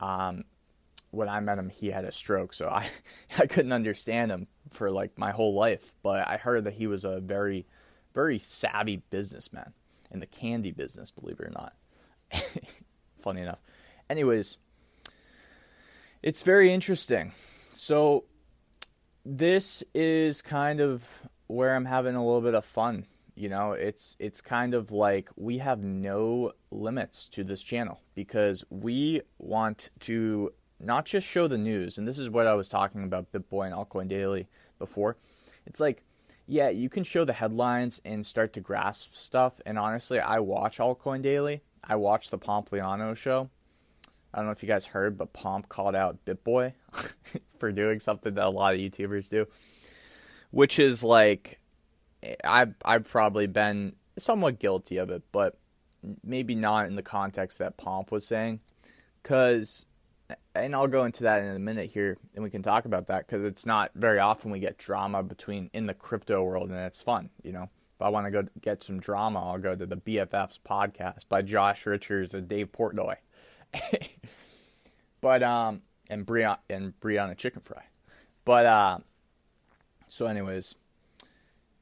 um, 0.01 0.45
when 1.11 1.29
I 1.29 1.41
met 1.41 1.59
him, 1.59 1.69
he 1.69 1.91
had 1.91 2.05
a 2.05 2.13
stroke, 2.13 2.53
so 2.55 2.69
I 2.69 2.89
I 3.39 3.47
couldn't 3.47 3.73
understand 3.73 4.31
him 4.31 4.47
for 4.71 4.91
like 4.91 5.19
my 5.19 5.31
whole 5.31 5.55
life. 5.55 5.93
But 6.03 6.29
I 6.29 6.37
heard 6.37 6.65
that 6.65 6.75
he 6.75 6.87
was 6.87 7.05
a 7.05 7.21
very 7.21 7.67
very 8.15 8.39
savvy 8.39 8.97
businessman 8.97 9.73
in 10.11 10.21
the 10.21 10.27
candy 10.27 10.73
business, 10.73 11.11
believe 11.11 11.41
it 11.41 11.47
or 11.47 11.51
not. 11.51 11.75
Funny 13.19 13.43
enough. 13.43 13.61
Anyways, 14.11 14.59
it's 16.23 16.43
very 16.43 16.73
interesting. 16.73 17.33
So 17.73 18.25
this 19.25 19.83
is 19.95 20.43
kind 20.43 20.81
of 20.81 21.09
where 21.53 21.75
I'm 21.75 21.85
having 21.85 22.15
a 22.15 22.25
little 22.25 22.41
bit 22.41 22.55
of 22.55 22.65
fun. 22.65 23.07
You 23.35 23.49
know, 23.49 23.73
it's 23.73 24.17
it's 24.19 24.41
kind 24.41 24.75
of 24.75 24.91
like 24.93 25.31
we 25.37 25.59
have 25.59 25.83
no 25.83 26.53
limits 26.71 27.29
to 27.29 27.45
this 27.45 27.63
channel 27.63 28.01
because 28.15 28.65
we 28.69 29.23
want 29.39 29.91
to 30.01 30.53
not 30.81 31.07
just 31.07 31.27
show 31.27 31.47
the 31.47 31.59
news, 31.59 31.97
and 31.97 32.07
this 32.07 32.19
is 32.19 32.29
what 32.29 32.47
I 32.47 32.55
was 32.55 32.69
talking 32.69 33.05
about 33.05 33.33
BitBoy 33.33 33.67
and 33.67 33.75
Altcoin 33.75 34.09
Daily 34.09 34.49
before. 34.79 35.17
It's 35.65 35.81
like, 35.81 36.03
yeah, 36.47 36.69
you 36.69 36.89
can 36.89 37.05
show 37.05 37.25
the 37.25 37.33
headlines 37.33 38.01
and 38.05 38.27
start 38.27 38.53
to 38.55 38.61
grasp 38.61 39.15
stuff. 39.15 39.61
And 39.65 39.79
honestly, 39.79 40.19
I 40.19 40.41
watch 40.41 40.79
Altcoin 40.79 41.23
Daily. 41.23 41.63
I 41.85 41.97
watch 41.97 42.31
the 42.31 42.39
Pompliano 42.39 43.17
show. 43.17 43.49
I 44.35 44.39
don't 44.39 44.47
know 44.47 44.53
if 44.53 44.63
you 44.63 44.69
guys 44.69 44.87
heard, 44.87 45.17
but 45.17 45.33
Pomp 45.33 45.69
called 45.69 45.95
out 45.95 46.25
BitBoy 46.25 46.73
for 47.59 47.71
doing 47.71 48.01
something 48.01 48.35
that 48.35 48.45
a 48.45 48.51
lot 48.51 48.75
of 48.75 48.81
YouTubers 48.81 49.29
do, 49.29 49.47
which 50.53 50.79
is 50.79 51.03
like, 51.03 51.59
I've 52.45 52.75
I've 52.85 53.05
probably 53.05 53.49
been 53.49 53.97
somewhat 54.17 54.61
guilty 54.61 54.99
of 54.99 55.11
it, 55.11 55.23
but 55.33 55.59
maybe 56.23 56.55
not 56.55 56.87
in 56.87 56.95
the 56.95 57.03
context 57.03 57.59
that 57.59 57.77
Pomp 57.77 58.13
was 58.13 58.27
saying, 58.27 58.61
because 59.23 59.87
and 60.55 60.75
I'll 60.75 60.87
go 60.87 61.05
into 61.05 61.25
that 61.25 61.43
in 61.43 61.57
a 61.57 61.59
minute 61.59 61.91
here, 61.91 62.17
and 62.35 62.45
we 62.45 62.51
can 62.51 62.63
talk 62.63 62.85
about 62.85 63.09
that 63.09 63.27
because 63.27 63.45
it's 63.45 63.67
not 63.67 63.91
very 63.95 64.19
often 64.19 64.51
we 64.51 64.61
get 64.61 64.79
drama 64.79 65.23
between 65.23 65.71
in 65.73 65.87
the 65.87 65.95
crypto 65.95 66.43
world, 66.43 66.71
and 66.71 66.79
it's 66.79 67.01
fun, 67.01 67.31
you 67.43 67.53
know. 67.53 67.69
If 67.97 68.03
I 68.03 68.09
want 68.09 68.27
to 68.27 68.31
go 68.31 68.49
get 68.61 68.83
some 68.83 69.01
drama, 69.01 69.41
I'll 69.41 69.59
go 69.59 69.75
to 69.75 69.87
the 69.87 69.97
BFFs 69.97 70.59
podcast 70.61 71.29
by 71.29 71.43
Josh 71.43 71.87
Richards 71.87 72.35
and 72.35 72.47
Dave 72.47 72.73
Portnoy, 72.73 73.17
but 75.21 75.43
um, 75.43 75.83
and 76.11 76.27
Brianna 76.27 76.59
and 76.69 76.93
Brianna 77.01 77.37
Chicken 77.37 77.63
Fry, 77.63 77.85
but 78.45 78.67
uh, 78.67 78.99
so 80.13 80.27
anyways, 80.27 80.75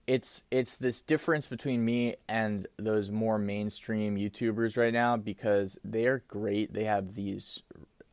it's 0.06 0.44
it's 0.52 0.76
this 0.76 1.02
difference 1.02 1.48
between 1.48 1.84
me 1.84 2.14
and 2.28 2.68
those 2.76 3.10
more 3.10 3.40
mainstream 3.40 4.14
YouTubers 4.14 4.76
right 4.76 4.92
now 4.92 5.16
because 5.16 5.76
they're 5.82 6.22
great. 6.28 6.72
They 6.72 6.84
have 6.84 7.16
these 7.16 7.64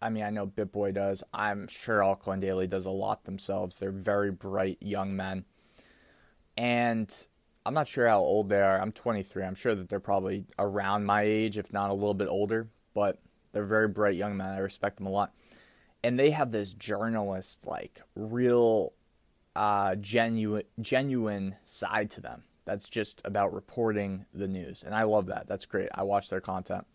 I 0.01 0.09
mean, 0.09 0.23
I 0.23 0.31
know 0.31 0.47
BitBoy 0.47 0.95
does. 0.95 1.23
I'm 1.35 1.67
sure 1.67 1.99
Altcoin 1.99 2.39
Daily 2.39 2.65
does 2.65 2.87
a 2.87 2.89
lot 2.89 3.25
themselves. 3.25 3.77
They're 3.77 3.91
very 3.91 4.31
bright 4.31 4.79
young 4.81 5.15
men. 5.15 5.45
And 6.57 7.13
I'm 7.63 7.75
not 7.75 7.87
sure 7.87 8.07
how 8.07 8.17
old 8.17 8.49
they 8.49 8.59
are. 8.59 8.81
I'm 8.81 8.91
23. 8.91 9.43
I'm 9.43 9.53
sure 9.53 9.75
that 9.75 9.87
they're 9.87 9.99
probably 9.99 10.45
around 10.57 11.05
my 11.05 11.21
age, 11.21 11.59
if 11.59 11.71
not 11.71 11.91
a 11.91 11.93
little 11.93 12.15
bit 12.15 12.27
older. 12.27 12.69
But 12.95 13.19
they're 13.51 13.65
very 13.65 13.87
bright 13.87 14.15
young 14.15 14.35
men. 14.35 14.49
I 14.49 14.57
respect 14.57 14.97
them 14.97 15.05
a 15.05 15.11
lot. 15.11 15.31
And 16.03 16.19
they 16.19 16.31
have 16.31 16.49
this 16.49 16.73
journalist, 16.73 17.67
like, 17.67 18.01
real, 18.15 18.93
uh, 19.57 19.95
genuine, 19.95 20.63
genuine 20.79 21.55
side 21.63 22.11
to 22.11 22.21
them. 22.21 22.43
That's 22.65 22.87
just 22.87 23.21
about 23.25 23.53
reporting 23.53 24.25
the 24.33 24.47
news. 24.47 24.83
And 24.83 24.93
I 24.93 25.03
love 25.03 25.25
that. 25.27 25.47
That's 25.47 25.65
great. 25.65 25.89
I 25.95 26.03
watch 26.03 26.29
their 26.29 26.41
content. 26.41 26.85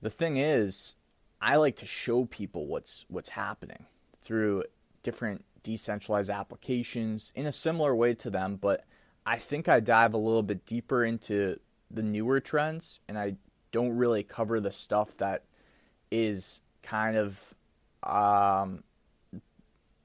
The 0.00 0.08
thing 0.08 0.38
is, 0.38 0.94
I 1.42 1.56
like 1.56 1.76
to 1.76 1.86
show 1.86 2.24
people 2.24 2.66
what's 2.66 3.04
what's 3.08 3.30
happening 3.30 3.84
through 4.22 4.64
different 5.02 5.44
decentralized 5.62 6.30
applications 6.30 7.32
in 7.34 7.44
a 7.44 7.52
similar 7.52 7.94
way 7.94 8.14
to 8.14 8.30
them, 8.30 8.56
but 8.56 8.84
I 9.26 9.36
think 9.36 9.68
I 9.68 9.80
dive 9.80 10.14
a 10.14 10.18
little 10.18 10.42
bit 10.42 10.64
deeper 10.64 11.04
into 11.04 11.58
the 11.90 12.02
newer 12.02 12.40
trends 12.40 13.00
and 13.08 13.18
I 13.18 13.36
don't 13.72 13.96
really 13.96 14.22
cover 14.22 14.60
the 14.60 14.70
stuff 14.70 15.16
that 15.18 15.44
is 16.10 16.62
kind 16.82 17.16
of 17.16 17.54
um, 18.02 18.84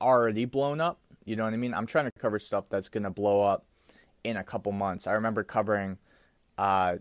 already 0.02 0.46
blown 0.46 0.82
up. 0.82 1.01
You 1.26 1.36
know 1.36 1.44
what 1.44 1.54
I 1.54 1.58
mean? 1.58 1.74
I'm 1.74 1.86
trying 1.86 2.06
to 2.06 2.12
cover 2.12 2.40
stuff 2.40 2.66
that's 2.70 2.90
going 2.90 3.04
to 3.04 3.10
blow 3.10 3.44
up 3.44 3.66
in 4.24 4.38
a 4.38 4.44
couple 4.44 4.72
months. 4.72 5.08
I 5.08 5.14
remember 5.14 5.44
covering 5.44 5.98
uh, 6.58 6.98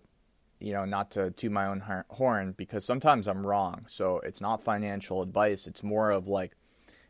you 0.61 0.75
know, 0.75 0.85
not 0.85 1.11
to 1.13 1.31
toot 1.31 1.51
my 1.51 1.67
own 1.67 1.83
horn 2.11 2.53
because 2.57 2.85
sometimes 2.85 3.27
I'm 3.27 3.47
wrong. 3.47 3.85
So 3.87 4.19
it's 4.21 4.41
not 4.41 4.63
financial 4.63 5.23
advice. 5.23 5.67
It's 5.67 5.83
more 5.83 6.11
of 6.11 6.29
like, 6.29 6.53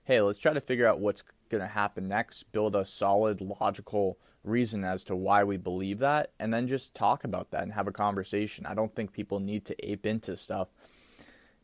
hey, 0.04 0.20
let's 0.20 0.38
try 0.38 0.52
to 0.52 0.60
figure 0.60 0.86
out 0.86 1.00
what's 1.00 1.24
going 1.50 1.60
to 1.60 1.66
happen 1.66 2.06
next, 2.06 2.44
build 2.52 2.76
a 2.76 2.84
solid, 2.84 3.40
logical 3.40 4.18
reason 4.44 4.84
as 4.84 5.04
to 5.04 5.16
why 5.16 5.44
we 5.44 5.56
believe 5.56 5.98
that, 5.98 6.30
and 6.38 6.54
then 6.54 6.66
just 6.66 6.94
talk 6.94 7.24
about 7.24 7.50
that 7.50 7.62
and 7.62 7.72
have 7.72 7.88
a 7.88 7.92
conversation. 7.92 8.64
I 8.64 8.74
don't 8.74 8.94
think 8.94 9.12
people 9.12 9.40
need 9.40 9.64
to 9.66 9.90
ape 9.90 10.06
into 10.06 10.36
stuff 10.36 10.68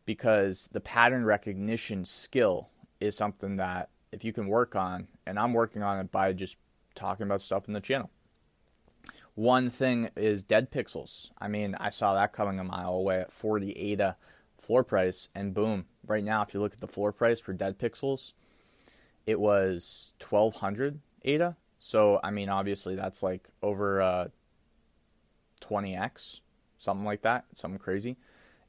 because 0.05 0.69
the 0.73 0.81
pattern 0.81 1.25
recognition 1.25 2.05
skill 2.05 2.69
is 3.01 3.17
something 3.17 3.57
that 3.57 3.91
if 4.13 4.25
you 4.25 4.33
can 4.33 4.47
work 4.47 4.75
on, 4.75 5.09
and 5.27 5.39
I'm 5.39 5.53
working 5.53 5.83
on 5.83 5.99
it 5.99 6.11
by 6.11 6.33
just 6.33 6.57
talking 6.95 7.25
about 7.25 7.41
stuff 7.41 7.69
in 7.69 7.75
the 7.75 7.81
channel. 7.81 8.11
One 9.35 9.69
thing 9.69 10.11
is 10.17 10.43
dead 10.43 10.71
pixels. 10.71 11.31
I 11.39 11.49
mean, 11.49 11.77
I 11.79 11.91
saw 11.91 12.15
that 12.15 12.33
coming 12.33 12.59
a 12.59 12.65
mile 12.65 12.95
away 12.95 13.21
at 13.21 13.33
40 13.33 13.73
ADA 13.73 14.17
floor 14.57 14.83
price, 14.83 15.29
and 15.35 15.53
boom, 15.53 15.87
right 16.07 16.25
now, 16.25 16.43
if 16.43 16.55
you 16.55 16.61
look 16.61 16.73
at 16.73 16.81
the 16.81 16.89
floor 16.89 17.13
price 17.13 17.39
for 17.39 17.53
dead 17.53 17.79
pixels, 17.79 18.33
it 19.27 19.39
was 19.39 20.15
1200 20.27 21.01
ADA. 21.23 21.57
So, 21.79 22.21
I 22.25 22.31
mean, 22.31 22.49
obviously, 22.49 22.95
that's 22.97 23.23
like 23.23 23.49
over 23.63 24.01
uh, 24.01 24.29
20x, 25.61 26.41
something 26.79 27.05
like 27.05 27.23
that, 27.23 27.45
something 27.55 27.79
crazy. 27.79 28.17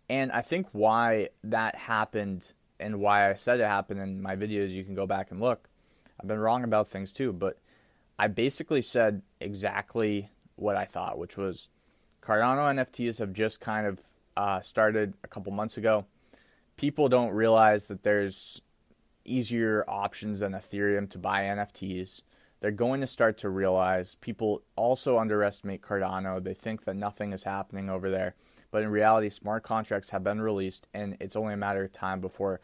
And 0.10 0.32
I 0.32 0.42
think 0.42 0.68
why 0.72 1.30
that 1.44 1.76
happened 1.76 2.54
and 2.80 3.00
why 3.00 3.30
I 3.30 3.34
said 3.36 3.60
it 3.60 3.66
happened 3.66 4.00
in 4.00 4.22
my 4.22 4.36
videos, 4.36 4.70
you 4.70 4.84
can 4.84 4.96
go 4.96 5.08
back 5.08 5.32
and 5.32 5.40
look. 5.40 5.70
I've 6.20 6.28
been 6.28 6.40
wrong 6.40 6.64
about 6.64 6.88
things 6.90 7.14
too, 7.14 7.32
but 7.32 7.60
I 8.18 8.28
basically 8.28 8.82
said 8.82 9.22
exactly 9.40 10.30
what 10.56 10.76
I 10.76 10.86
thought, 10.86 11.18
which 11.18 11.38
was 11.38 11.70
Cardano 12.22 12.74
NFTs 12.74 13.20
have 13.20 13.34
just 13.34 13.62
kind 13.62 13.88
of 13.88 14.00
uh, 14.36 14.62
started 14.62 15.14
a 15.24 15.28
couple 15.28 15.52
months 15.52 15.78
ago. 15.78 16.06
People 16.76 17.10
don't 17.10 17.32
realize 17.32 17.88
that 17.88 18.04
there's 18.04 18.62
easier 19.26 19.84
options 19.88 20.40
than 20.40 20.54
Ethereum 20.54 21.10
to 21.10 21.18
buy 21.18 21.44
NFTs. 21.44 22.22
They're 22.60 22.72
going 22.72 23.02
to 23.02 23.08
start 23.08 23.38
to 23.40 23.50
realize 23.50 24.16
people 24.16 24.64
also 24.76 25.20
underestimate 25.20 25.82
Cardano. 25.82 26.44
They 26.44 26.54
think 26.54 26.86
that 26.86 26.96
nothing 26.96 27.34
is 27.34 27.44
happening 27.44 27.90
over 27.90 28.10
there. 28.10 28.36
But 28.72 28.84
in 28.84 28.90
reality, 28.90 29.30
smart 29.30 29.64
contracts 29.64 30.10
have 30.10 30.24
been 30.24 30.42
released, 30.42 30.88
and 30.94 31.18
it's 31.20 31.36
only 31.36 31.54
a 31.54 31.58
matter 31.58 31.84
of 31.84 31.92
time 31.92 32.20
before 32.20 32.60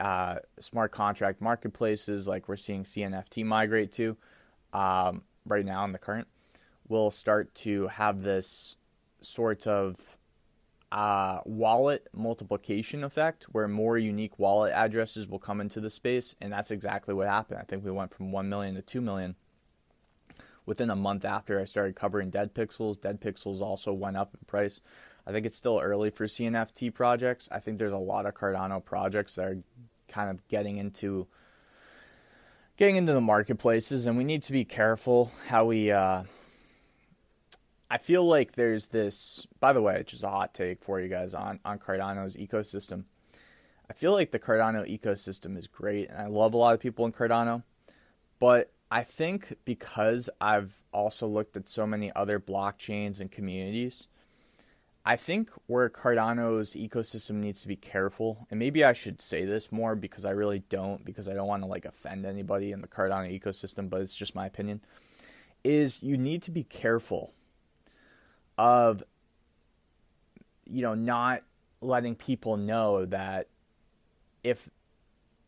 uh, 0.00 0.36
smart 0.58 0.92
contract 0.92 1.40
marketplaces 1.40 2.28
like 2.28 2.48
we're 2.48 2.56
seeing 2.56 2.84
CNFT 2.84 3.44
migrate 3.44 3.92
to 3.92 4.16
um, 4.72 5.22
right 5.44 5.64
now 5.64 5.84
in 5.84 5.92
the 5.92 5.98
current 5.98 6.28
will 6.88 7.10
start 7.10 7.54
to 7.54 7.88
have 7.88 8.22
this 8.22 8.76
sort 9.20 9.66
of 9.66 10.16
uh, 10.90 11.40
wallet 11.44 12.08
multiplication 12.14 13.04
effect 13.04 13.44
where 13.52 13.68
more 13.68 13.98
unique 13.98 14.38
wallet 14.38 14.72
addresses 14.74 15.28
will 15.28 15.38
come 15.38 15.60
into 15.60 15.80
the 15.80 15.90
space. 15.90 16.34
And 16.40 16.52
that's 16.52 16.70
exactly 16.70 17.14
what 17.14 17.28
happened. 17.28 17.60
I 17.60 17.64
think 17.64 17.84
we 17.84 17.90
went 17.90 18.14
from 18.14 18.32
1 18.32 18.48
million 18.48 18.74
to 18.74 18.82
2 18.82 19.00
million 19.00 19.36
within 20.64 20.90
a 20.90 20.96
month 20.96 21.24
after 21.24 21.60
I 21.60 21.64
started 21.64 21.94
covering 21.94 22.30
Dead 22.30 22.54
Pixels. 22.54 23.00
Dead 23.00 23.20
Pixels 23.20 23.60
also 23.60 23.92
went 23.92 24.16
up 24.16 24.34
in 24.34 24.46
price. 24.46 24.80
I 25.28 25.32
think 25.32 25.44
it's 25.44 25.58
still 25.58 25.78
early 25.78 26.08
for 26.08 26.24
CNFT 26.24 26.94
projects. 26.94 27.50
I 27.52 27.60
think 27.60 27.76
there's 27.76 27.92
a 27.92 27.98
lot 27.98 28.24
of 28.24 28.32
Cardano 28.32 28.82
projects 28.82 29.34
that 29.34 29.44
are 29.44 29.58
kind 30.08 30.30
of 30.30 30.48
getting 30.48 30.78
into 30.78 31.26
getting 32.78 32.96
into 32.96 33.12
the 33.12 33.20
marketplaces, 33.20 34.06
and 34.06 34.16
we 34.16 34.24
need 34.24 34.42
to 34.44 34.52
be 34.52 34.64
careful 34.64 35.30
how 35.48 35.66
we 35.66 35.90
uh, 35.90 36.22
I 37.90 37.98
feel 37.98 38.24
like 38.24 38.52
there's 38.52 38.86
this. 38.86 39.46
By 39.60 39.74
the 39.74 39.82
way, 39.82 40.02
just 40.06 40.24
a 40.24 40.30
hot 40.30 40.54
take 40.54 40.82
for 40.82 40.98
you 40.98 41.08
guys 41.08 41.34
on 41.34 41.60
on 41.62 41.78
Cardano's 41.78 42.34
ecosystem. 42.34 43.04
I 43.90 43.92
feel 43.92 44.12
like 44.12 44.30
the 44.30 44.38
Cardano 44.38 44.88
ecosystem 44.88 45.58
is 45.58 45.66
great, 45.66 46.08
and 46.08 46.18
I 46.18 46.26
love 46.26 46.54
a 46.54 46.58
lot 46.58 46.74
of 46.74 46.80
people 46.80 47.04
in 47.04 47.12
Cardano. 47.12 47.64
But 48.38 48.72
I 48.90 49.02
think 49.02 49.56
because 49.66 50.30
I've 50.40 50.74
also 50.90 51.26
looked 51.26 51.54
at 51.54 51.68
so 51.68 51.86
many 51.86 52.10
other 52.16 52.40
blockchains 52.40 53.20
and 53.20 53.30
communities, 53.30 54.08
I 55.08 55.16
think 55.16 55.50
where 55.68 55.88
Cardano's 55.88 56.74
ecosystem 56.74 57.36
needs 57.36 57.62
to 57.62 57.68
be 57.68 57.76
careful, 57.76 58.46
and 58.50 58.58
maybe 58.58 58.84
I 58.84 58.92
should 58.92 59.22
say 59.22 59.46
this 59.46 59.72
more 59.72 59.96
because 59.96 60.26
I 60.26 60.32
really 60.32 60.58
don't, 60.68 61.02
because 61.02 61.30
I 61.30 61.32
don't 61.32 61.46
want 61.46 61.62
to 61.62 61.66
like 61.66 61.86
offend 61.86 62.26
anybody 62.26 62.72
in 62.72 62.82
the 62.82 62.88
Cardano 62.88 63.26
ecosystem, 63.40 63.88
but 63.88 64.02
it's 64.02 64.14
just 64.14 64.34
my 64.34 64.44
opinion, 64.44 64.82
is 65.64 66.02
you 66.02 66.18
need 66.18 66.42
to 66.42 66.50
be 66.50 66.62
careful 66.62 67.32
of 68.58 69.02
you 70.66 70.82
know 70.82 70.94
not 70.94 71.42
letting 71.80 72.14
people 72.14 72.58
know 72.58 73.06
that 73.06 73.48
if 74.44 74.68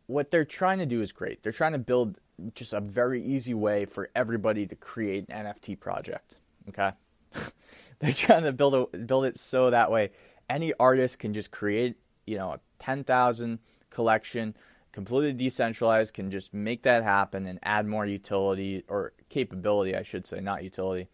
what 0.07 0.31
they're 0.31 0.47
trying 0.47 0.79
to 0.79 0.87
do 0.87 1.03
is 1.03 1.13
great. 1.13 1.43
They're 1.43 1.53
trying 1.53 1.73
to 1.73 1.79
build 1.79 2.19
just 2.55 2.73
a 2.73 2.81
very 2.81 3.23
easy 3.23 3.53
way 3.53 3.85
for 3.85 4.09
everybody 4.15 4.67
to 4.67 4.75
create 4.75 5.27
an 5.29 5.45
NFT 5.45 5.79
project. 5.79 6.39
Okay, 6.71 6.93
they're 8.01 8.13
trying 8.13 8.45
to 8.45 8.53
build 8.53 8.75
a, 8.75 8.99
build 8.99 9.27
it 9.27 9.39
so 9.39 9.71
that 9.71 9.91
way 9.91 10.11
any 10.49 10.73
artist 10.81 11.19
can 11.19 11.33
just 11.33 11.51
create 11.51 11.97
you 12.27 12.37
know 12.37 12.53
a 12.53 12.61
ten 12.79 13.05
thousand 13.05 13.61
collection, 13.91 14.57
completely 14.93 15.33
decentralized 15.33 16.15
can 16.15 16.31
just 16.31 16.55
make 16.55 16.83
that 16.83 17.03
happen 17.03 17.47
and 17.47 17.59
add 17.63 17.87
more 17.87 18.07
utility 18.07 18.85
or 18.89 19.13
capability, 19.29 19.95
I 19.95 20.03
should 20.03 20.27
say, 20.27 20.41
not 20.41 20.65
utility, 20.65 21.09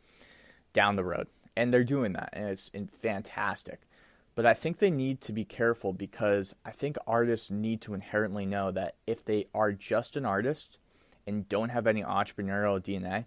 down 0.73 0.97
the 0.97 1.05
road. 1.05 1.27
And 1.57 1.73
they're 1.73 1.85
doing 1.85 2.13
that, 2.13 2.31
and 2.35 2.49
it's 2.49 2.71
fantastic. 2.99 3.81
But 4.35 4.45
I 4.45 4.53
think 4.53 4.79
they 4.79 4.91
need 4.91 5.23
to 5.23 5.33
be 5.33 5.47
careful 5.47 5.95
because 5.95 6.55
I 6.65 6.71
think 6.71 6.97
artists 7.07 7.51
need 7.51 7.81
to 7.83 7.95
inherently 7.95 8.45
know 8.45 8.71
that 8.73 8.97
if 9.07 9.25
they 9.25 9.47
are 9.55 9.73
just 9.73 10.17
an 10.17 10.27
artist 10.27 10.79
and 11.27 11.49
don't 11.49 11.71
have 11.71 11.87
any 11.87 12.03
entrepreneurial 12.03 12.79
DNA, 12.79 13.25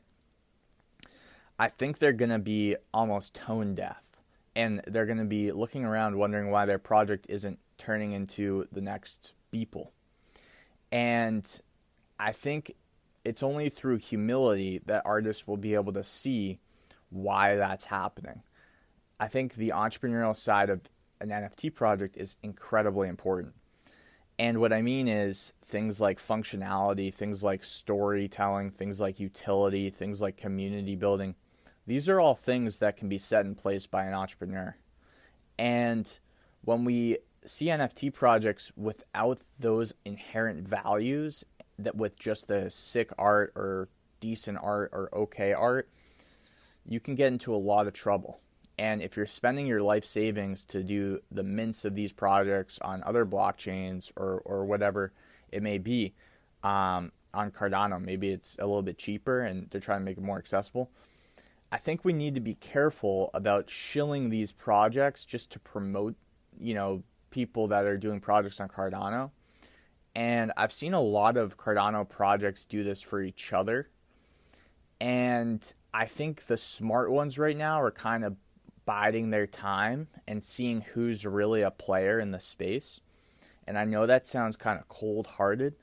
I 1.60 1.68
think 1.68 2.00
they're 2.00 2.14
going 2.14 2.32
to 2.32 2.40
be 2.40 2.78
almost 2.94 3.36
tone 3.36 3.76
deaf. 3.76 4.02
And 4.56 4.82
they're 4.88 5.06
going 5.06 5.20
to 5.20 5.26
be 5.26 5.52
looking 5.52 5.86
around 5.86 6.18
wondering 6.18 6.50
why 6.50 6.66
their 6.66 6.80
project 6.80 7.28
isn't 7.30 7.60
turning 7.78 8.14
into 8.14 8.66
the 8.72 8.82
next 8.82 9.34
Beeple 9.54 9.90
and 10.92 11.62
I 12.20 12.32
think 12.32 12.76
it's 13.24 13.44
only 13.44 13.70
through 13.70 13.98
humility 13.98 14.82
that 14.86 15.04
artists 15.06 15.48
will 15.48 15.58
be 15.58 15.76
able 15.76 15.94
to 15.94 16.04
see 16.04 16.60
why 17.10 17.56
that's 17.56 17.86
happening. 17.86 18.44
I 19.20 19.28
think 19.28 19.56
the 19.56 19.70
entrepreneurial 19.70 20.36
side 20.36 20.70
of 20.70 20.82
an 21.20 21.30
NFT 21.30 21.74
project 21.74 22.16
is 22.18 22.38
incredibly 22.42 23.10
important. 23.10 23.54
And 24.38 24.60
what 24.60 24.72
I 24.72 24.82
mean 24.82 25.10
is 25.10 25.54
things 25.66 26.00
like 26.00 26.18
functionality, 26.18 27.14
things 27.14 27.44
like 27.44 27.64
storytelling, 27.64 28.72
things 28.72 29.02
like 29.02 29.20
utility, 29.20 29.90
things 29.90 30.22
like 30.22 30.38
community 30.38 30.96
building. 30.96 31.36
These 31.90 32.08
are 32.08 32.20
all 32.20 32.36
things 32.36 32.78
that 32.78 32.98
can 32.98 33.10
be 33.10 33.18
set 33.18 33.48
in 33.48 33.56
place 33.56 33.88
by 33.88 34.04
an 34.04 34.14
entrepreneur. 34.14 34.76
And 35.58 36.20
when 36.64 36.86
we 36.86 37.18
see 37.44 37.66
NFT 37.66 38.14
projects 38.14 38.72
without 38.78 39.40
those 39.60 39.96
inherent 40.06 40.68
values 40.68 41.44
that 41.80 41.96
with 41.96 42.20
just 42.20 42.48
the 42.48 42.70
sick 42.70 43.10
art 43.18 43.54
or 43.56 43.90
decent 44.20 44.60
art 44.62 44.92
or 44.94 45.10
okay 45.12 45.52
art, 45.52 45.90
you 46.86 47.00
can 47.00 47.16
get 47.16 47.34
into 47.34 47.56
a 47.56 47.58
lot 47.58 47.88
of 47.88 47.94
trouble. 47.94 48.40
And 48.78 49.02
if 49.02 49.18
you're 49.18 49.26
spending 49.26 49.66
your 49.66 49.82
life 49.82 50.06
savings 50.06 50.66
to 50.66 50.84
do 50.84 51.22
the 51.32 51.42
mints 51.42 51.86
of 51.86 51.96
these 51.96 52.14
projects 52.14 52.78
on 52.84 53.02
other 53.04 53.26
blockchains 53.26 54.12
or, 54.16 54.44
or 54.46 54.64
whatever 54.64 55.12
it 55.52 55.64
may 55.64 55.80
be, 55.80 56.14
um, 56.62 57.14
on 57.34 57.50
Cardano, 57.50 58.00
maybe 58.00 58.30
it's 58.30 58.56
a 58.60 58.68
little 58.68 58.84
bit 58.84 59.00
cheaper 59.00 59.42
and 59.42 59.72
they're 59.72 59.82
trying 59.82 60.02
to 60.02 60.06
make 60.06 60.18
it 60.18 60.24
more 60.24 60.38
accessible. 60.38 60.92
I 61.72 61.78
think 61.78 62.04
we 62.04 62.14
need 62.14 62.36
to 62.36 62.42
be 62.42 62.56
careful 62.56 63.30
about 63.34 63.70
shilling 63.70 64.30
these 64.30 64.52
projects 64.52 65.24
just 65.26 65.52
to 65.52 65.60
promote, 65.60 66.16
you 66.60 66.74
know, 66.74 67.04
people 67.30 67.68
that 67.68 67.86
are 67.86 67.98
doing 67.98 68.20
projects 68.20 68.60
on 68.60 68.70
Cardano. 68.70 69.32
And 70.16 70.52
I've 70.58 70.74
seen 70.74 70.94
a 70.94 71.02
lot 71.02 71.38
of 71.38 71.58
Cardano 71.58 72.08
projects 72.08 72.66
do 72.66 72.84
this 72.84 73.02
for 73.02 73.22
each 73.22 73.54
other. 73.54 73.90
And 75.00 75.72
I 75.94 76.06
think 76.06 76.48
the 76.48 76.58
smart 76.58 77.12
ones 77.12 77.38
right 77.38 77.56
now 77.56 77.80
are 77.82 77.92
kind 77.92 78.26
of 78.26 78.36
biding 78.86 79.30
their 79.30 79.46
time 79.48 80.08
and 80.28 80.44
seeing 80.44 80.82
who's 80.82 81.26
really 81.26 81.62
a 81.62 81.72
player 81.72 82.20
in 82.20 82.32
the 82.32 82.40
space. 82.40 83.00
And 83.68 83.78
I 83.78 83.86
know 83.86 84.08
that 84.08 84.26
sounds 84.26 84.58
kind 84.58 84.80
of 84.80 84.88
cold 84.88 85.28
hearted, 85.28 85.76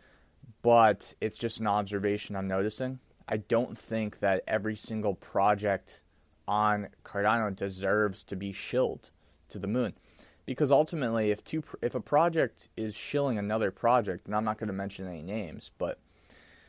but 0.62 1.14
it's 1.20 1.38
just 1.38 1.60
an 1.60 1.68
observation 1.68 2.34
I'm 2.34 2.48
noticing. 2.48 2.98
I 3.28 3.38
don't 3.38 3.76
think 3.76 4.20
that 4.20 4.42
every 4.46 4.76
single 4.76 5.14
project 5.14 6.02
on 6.46 6.88
Cardano 7.04 7.54
deserves 7.54 8.22
to 8.24 8.36
be 8.36 8.52
shilled 8.52 9.10
to 9.48 9.58
the 9.58 9.66
moon. 9.66 9.94
Because 10.44 10.70
ultimately 10.70 11.32
if 11.32 11.42
two 11.42 11.64
if 11.82 11.94
a 11.94 12.00
project 12.00 12.68
is 12.76 12.94
shilling 12.94 13.36
another 13.36 13.70
project 13.72 14.26
and 14.26 14.34
I'm 14.34 14.44
not 14.44 14.58
going 14.58 14.68
to 14.68 14.72
mention 14.72 15.08
any 15.08 15.22
names 15.22 15.72
but 15.76 15.98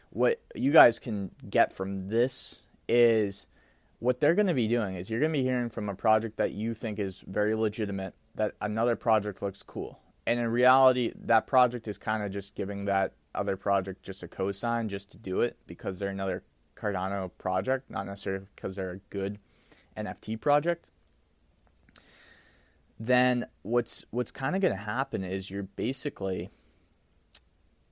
what 0.10 0.42
you 0.56 0.72
guys 0.72 0.98
can 0.98 1.30
get 1.48 1.74
from 1.74 2.10
this 2.10 2.64
is 2.90 3.46
what 4.00 4.20
they're 4.20 4.34
going 4.34 4.48
to 4.48 4.54
be 4.56 4.68
doing 4.68 4.96
is 4.96 5.10
you're 5.10 5.20
going 5.20 5.32
to 5.32 5.38
be 5.38 5.44
hearing 5.44 5.70
from 5.70 5.90
a 5.90 5.96
project 5.96 6.38
that 6.38 6.54
you 6.54 6.74
think 6.74 6.98
is 6.98 7.24
very 7.28 7.54
legitimate 7.54 8.16
that 8.34 8.54
another 8.62 8.96
project 8.96 9.42
looks 9.42 9.62
cool. 9.62 10.00
And 10.26 10.40
in 10.40 10.48
reality 10.48 11.14
that 11.16 11.46
project 11.46 11.88
is 11.88 12.00
kind 12.00 12.24
of 12.24 12.32
just 12.32 12.56
giving 12.56 12.86
that 12.86 13.14
other 13.38 13.56
project 13.58 14.04
just 14.04 14.24
a 14.24 14.28
cosign 14.28 14.88
just 14.88 15.12
to 15.12 15.18
do 15.18 15.42
it 15.42 15.58
because 15.68 16.00
they're 16.00 16.10
another 16.10 16.44
Cardano 16.76 17.32
project 17.38 17.90
not 17.90 18.06
necessarily 18.06 18.46
because 18.56 18.76
they're 18.76 18.92
a 18.92 18.98
good 19.10 19.40
NFT 19.96 20.40
project. 20.40 20.90
Then 23.00 23.48
what's 23.62 24.06
what's 24.12 24.32
kind 24.32 24.56
of 24.56 24.62
going 24.62 24.76
to 24.76 24.82
happen 24.82 25.24
is 25.24 25.52
you're 25.52 25.64
basically 25.64 26.50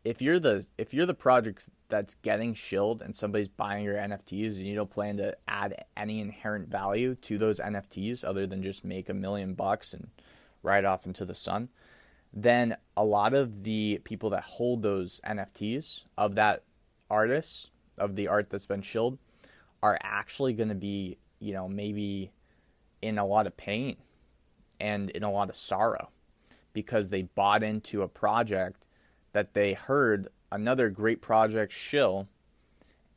if 0.03 0.21
you're 0.21 0.39
the 0.39 0.65
if 0.77 0.93
you're 0.93 1.05
the 1.05 1.13
project 1.13 1.67
that's 1.89 2.15
getting 2.15 2.53
shilled 2.53 3.01
and 3.01 3.15
somebody's 3.15 3.47
buying 3.47 3.83
your 3.83 3.95
NFTs 3.95 4.57
and 4.57 4.65
you 4.65 4.75
don't 4.75 4.89
plan 4.89 5.17
to 5.17 5.35
add 5.47 5.85
any 5.95 6.19
inherent 6.19 6.69
value 6.69 7.15
to 7.15 7.37
those 7.37 7.59
NFTs 7.59 8.23
other 8.23 8.47
than 8.47 8.63
just 8.63 8.83
make 8.83 9.09
a 9.09 9.13
million 9.13 9.53
bucks 9.53 9.93
and 9.93 10.09
ride 10.63 10.85
off 10.85 11.05
into 11.05 11.25
the 11.25 11.35
sun, 11.35 11.69
then 12.35 12.75
a 12.97 13.03
lot 13.03 13.33
of 13.33 13.63
the 13.63 14.01
people 14.03 14.29
that 14.31 14.43
hold 14.43 14.81
those 14.81 15.21
NFTs 15.25 16.05
of 16.17 16.35
that 16.35 16.63
artist 17.09 17.71
of 17.97 18.15
the 18.15 18.27
art 18.27 18.49
that's 18.49 18.65
been 18.65 18.81
shilled 18.81 19.17
are 19.81 19.97
actually 20.03 20.53
going 20.53 20.69
to 20.69 20.75
be, 20.75 21.17
you 21.39 21.53
know, 21.53 21.69
maybe 21.69 22.31
in 23.01 23.17
a 23.17 23.25
lot 23.25 23.47
of 23.47 23.55
pain 23.55 23.95
and 24.79 25.09
in 25.11 25.23
a 25.23 25.31
lot 25.31 25.49
of 25.49 25.55
sorrow 25.55 26.09
because 26.73 27.09
they 27.09 27.21
bought 27.21 27.63
into 27.63 28.01
a 28.01 28.07
project 28.07 28.83
that 29.31 29.53
they 29.53 29.73
heard 29.73 30.27
another 30.51 30.89
great 30.89 31.21
project 31.21 31.71
shill 31.71 32.27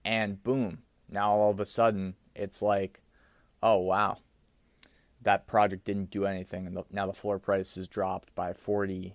and 0.05 0.43
boom 0.43 0.79
now 1.11 1.31
all 1.33 1.51
of 1.51 1.61
a 1.61 1.67
sudden 1.67 2.15
it's 2.35 2.63
like 2.63 3.01
oh 3.63 3.77
wow 3.77 4.19
that 5.29 5.47
project 5.47 5.85
didn't 5.85 6.11
do 6.11 6.25
anything 6.25 6.67
and 6.67 6.79
now 6.91 7.05
the 7.05 7.13
floor 7.13 7.39
price 7.39 7.75
has 7.75 7.87
dropped 7.87 8.35
by 8.35 8.55
40 8.55 9.15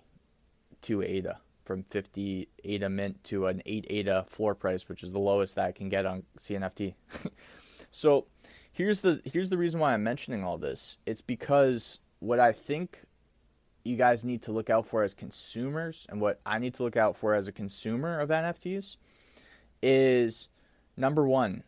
to 0.83 1.01
ADA 1.01 1.39
from 1.65 1.81
50 1.89 2.47
ADA 2.63 2.87
mint 2.87 3.23
to 3.23 3.47
an 3.47 3.63
8 3.65 3.87
ADA 3.89 4.23
floor 4.27 4.53
price 4.53 4.87
which 4.87 5.01
is 5.01 5.11
the 5.11 5.17
lowest 5.17 5.55
that 5.55 5.65
I 5.65 5.71
can 5.71 5.89
get 5.89 6.05
on 6.05 6.21
CNFT 6.37 6.93
so 7.91 8.27
here's 8.71 9.01
the 9.01 9.23
here's 9.25 9.49
the 9.49 9.57
reason 9.57 9.79
why 9.79 9.95
I'm 9.95 10.03
mentioning 10.03 10.43
all 10.43 10.59
this 10.59 10.99
it's 11.07 11.21
because 11.21 11.99
what 12.19 12.39
I 12.39 12.51
think 12.51 13.05
you 13.83 13.95
guys 13.95 14.23
need 14.23 14.43
to 14.43 14.51
look 14.51 14.69
out 14.69 14.85
for 14.85 15.01
as 15.01 15.15
consumers 15.15 16.05
and 16.09 16.21
what 16.21 16.39
I 16.45 16.59
need 16.59 16.75
to 16.75 16.83
look 16.83 16.95
out 16.95 17.17
for 17.17 17.33
as 17.33 17.47
a 17.47 17.51
consumer 17.51 18.19
of 18.19 18.29
NFTs 18.29 18.97
is 19.81 20.49
number 20.95 21.27
one, 21.27 21.63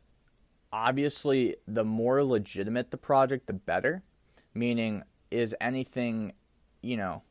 obviously, 0.71 1.55
the 1.67 1.83
more 1.83 2.23
legitimate 2.23 2.91
the 2.91 2.97
project, 2.97 3.47
the 3.47 3.53
better. 3.53 4.03
Meaning, 4.55 5.03
is 5.29 5.53
anything, 5.61 6.33
you 6.81 6.97
know, 6.97 7.21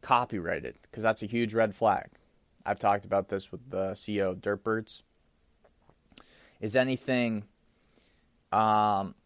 copyrighted? 0.00 0.76
Because 0.82 1.02
that's 1.02 1.22
a 1.22 1.26
huge 1.26 1.52
red 1.52 1.74
flag. 1.74 2.06
I've 2.64 2.78
talked 2.78 3.04
about 3.04 3.28
this 3.28 3.52
with 3.52 3.68
the 3.70 3.90
CEO 3.90 4.30
of 4.30 4.40
Dirtbirds. 4.40 5.02
Is 6.60 6.76
anything 6.76 7.44
um, 8.52 9.16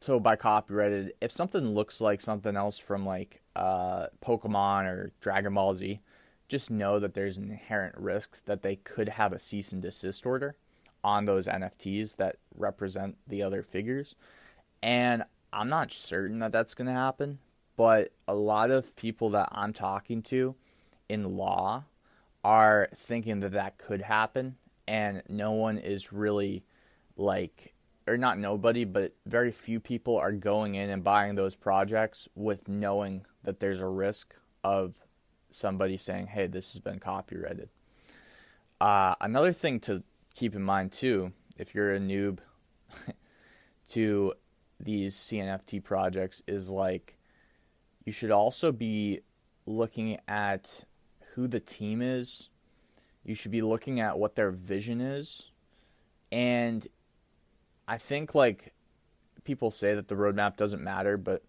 so 0.00 0.20
by 0.20 0.36
copyrighted, 0.36 1.14
if 1.20 1.30
something 1.30 1.74
looks 1.74 2.00
like 2.00 2.20
something 2.20 2.56
else 2.56 2.78
from 2.78 3.06
like 3.06 3.42
uh, 3.54 4.06
Pokemon 4.24 4.84
or 4.84 5.12
Dragon 5.20 5.54
Ball 5.54 5.74
Z, 5.74 6.00
just 6.48 6.70
know 6.70 7.00
that 7.00 7.14
there's 7.14 7.38
an 7.38 7.50
inherent 7.50 7.96
risk 7.96 8.44
that 8.44 8.62
they 8.62 8.76
could 8.76 9.08
have 9.08 9.32
a 9.32 9.38
cease 9.38 9.72
and 9.72 9.82
desist 9.82 10.24
order 10.26 10.56
on 11.02 11.24
those 11.24 11.46
NFTs 11.46 12.16
that 12.16 12.36
represent 12.54 13.16
the 13.26 13.42
other 13.42 13.62
figures. 13.62 14.14
And 14.82 15.24
I'm 15.56 15.70
not 15.70 15.90
certain 15.90 16.38
that 16.40 16.52
that's 16.52 16.74
going 16.74 16.86
to 16.86 16.92
happen, 16.92 17.38
but 17.76 18.10
a 18.28 18.34
lot 18.34 18.70
of 18.70 18.94
people 18.94 19.30
that 19.30 19.48
I'm 19.50 19.72
talking 19.72 20.20
to 20.24 20.54
in 21.08 21.36
law 21.36 21.84
are 22.44 22.88
thinking 22.94 23.40
that 23.40 23.52
that 23.52 23.78
could 23.78 24.02
happen, 24.02 24.56
and 24.86 25.22
no 25.28 25.52
one 25.52 25.78
is 25.78 26.12
really 26.12 26.62
like 27.16 27.72
or 28.06 28.16
not 28.16 28.38
nobody, 28.38 28.84
but 28.84 29.12
very 29.24 29.50
few 29.50 29.80
people 29.80 30.16
are 30.16 30.30
going 30.30 30.76
in 30.76 30.90
and 30.90 31.02
buying 31.02 31.34
those 31.34 31.56
projects 31.56 32.28
with 32.36 32.68
knowing 32.68 33.24
that 33.42 33.58
there's 33.58 33.80
a 33.80 33.88
risk 33.88 34.34
of 34.62 34.94
somebody 35.50 35.96
saying, 35.96 36.28
hey, 36.28 36.46
this 36.46 36.72
has 36.72 36.80
been 36.80 37.00
copyrighted. 37.00 37.68
Uh, 38.80 39.14
another 39.20 39.52
thing 39.52 39.80
to 39.80 40.04
keep 40.34 40.54
in 40.54 40.62
mind, 40.62 40.92
too, 40.92 41.32
if 41.58 41.74
you're 41.74 41.94
a 41.94 41.98
noob 41.98 42.38
to 43.88 44.34
these 44.80 45.16
CNFT 45.16 45.82
projects, 45.82 46.42
is 46.46 46.70
like 46.70 47.16
you 48.04 48.12
should 48.12 48.30
also 48.30 48.72
be 48.72 49.20
looking 49.66 50.18
at 50.28 50.84
who 51.34 51.48
the 51.48 51.60
team 51.60 52.00
is. 52.00 52.48
You 53.24 53.34
should 53.34 53.50
be 53.50 53.62
looking 53.62 54.00
at 54.00 54.18
what 54.18 54.36
their 54.36 54.50
vision 54.50 55.00
is. 55.00 55.50
And 56.30 56.86
I 57.88 57.98
think 57.98 58.34
like 58.34 58.72
people 59.44 59.70
say 59.70 59.94
that 59.94 60.08
the 60.08 60.14
roadmap 60.14 60.56
doesn't 60.56 60.82
matter, 60.82 61.16
but 61.16 61.42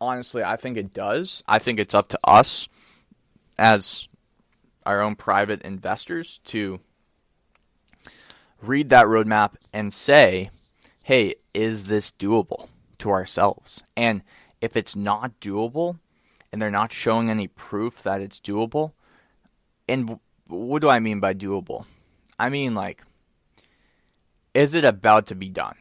honestly, 0.00 0.42
I 0.42 0.56
think 0.56 0.76
it 0.76 0.92
does. 0.92 1.42
I 1.46 1.58
think 1.58 1.78
it's 1.78 1.94
up 1.94 2.08
to 2.08 2.18
us 2.24 2.68
as 3.58 4.08
our 4.84 5.00
own 5.00 5.16
private 5.16 5.62
investors 5.62 6.38
to 6.44 6.80
read 8.60 8.90
that 8.90 9.06
roadmap 9.06 9.54
and 9.72 9.92
say, 9.92 10.50
hey, 11.04 11.34
is 11.52 11.84
this 11.84 12.10
doable 12.10 12.68
to 12.98 13.10
ourselves? 13.10 13.82
And 13.94 14.22
if 14.62 14.74
it's 14.74 14.96
not 14.96 15.38
doable 15.38 15.98
and 16.50 16.60
they're 16.60 16.70
not 16.70 16.94
showing 16.94 17.28
any 17.28 17.46
proof 17.46 18.02
that 18.02 18.22
it's 18.22 18.40
doable, 18.40 18.92
and 19.86 20.18
what 20.46 20.80
do 20.80 20.88
I 20.88 21.00
mean 21.00 21.20
by 21.20 21.34
doable? 21.34 21.84
I 22.38 22.48
mean, 22.48 22.74
like, 22.74 23.02
is 24.54 24.74
it 24.74 24.84
about 24.84 25.26
to 25.26 25.34
be 25.34 25.50
done? 25.50 25.76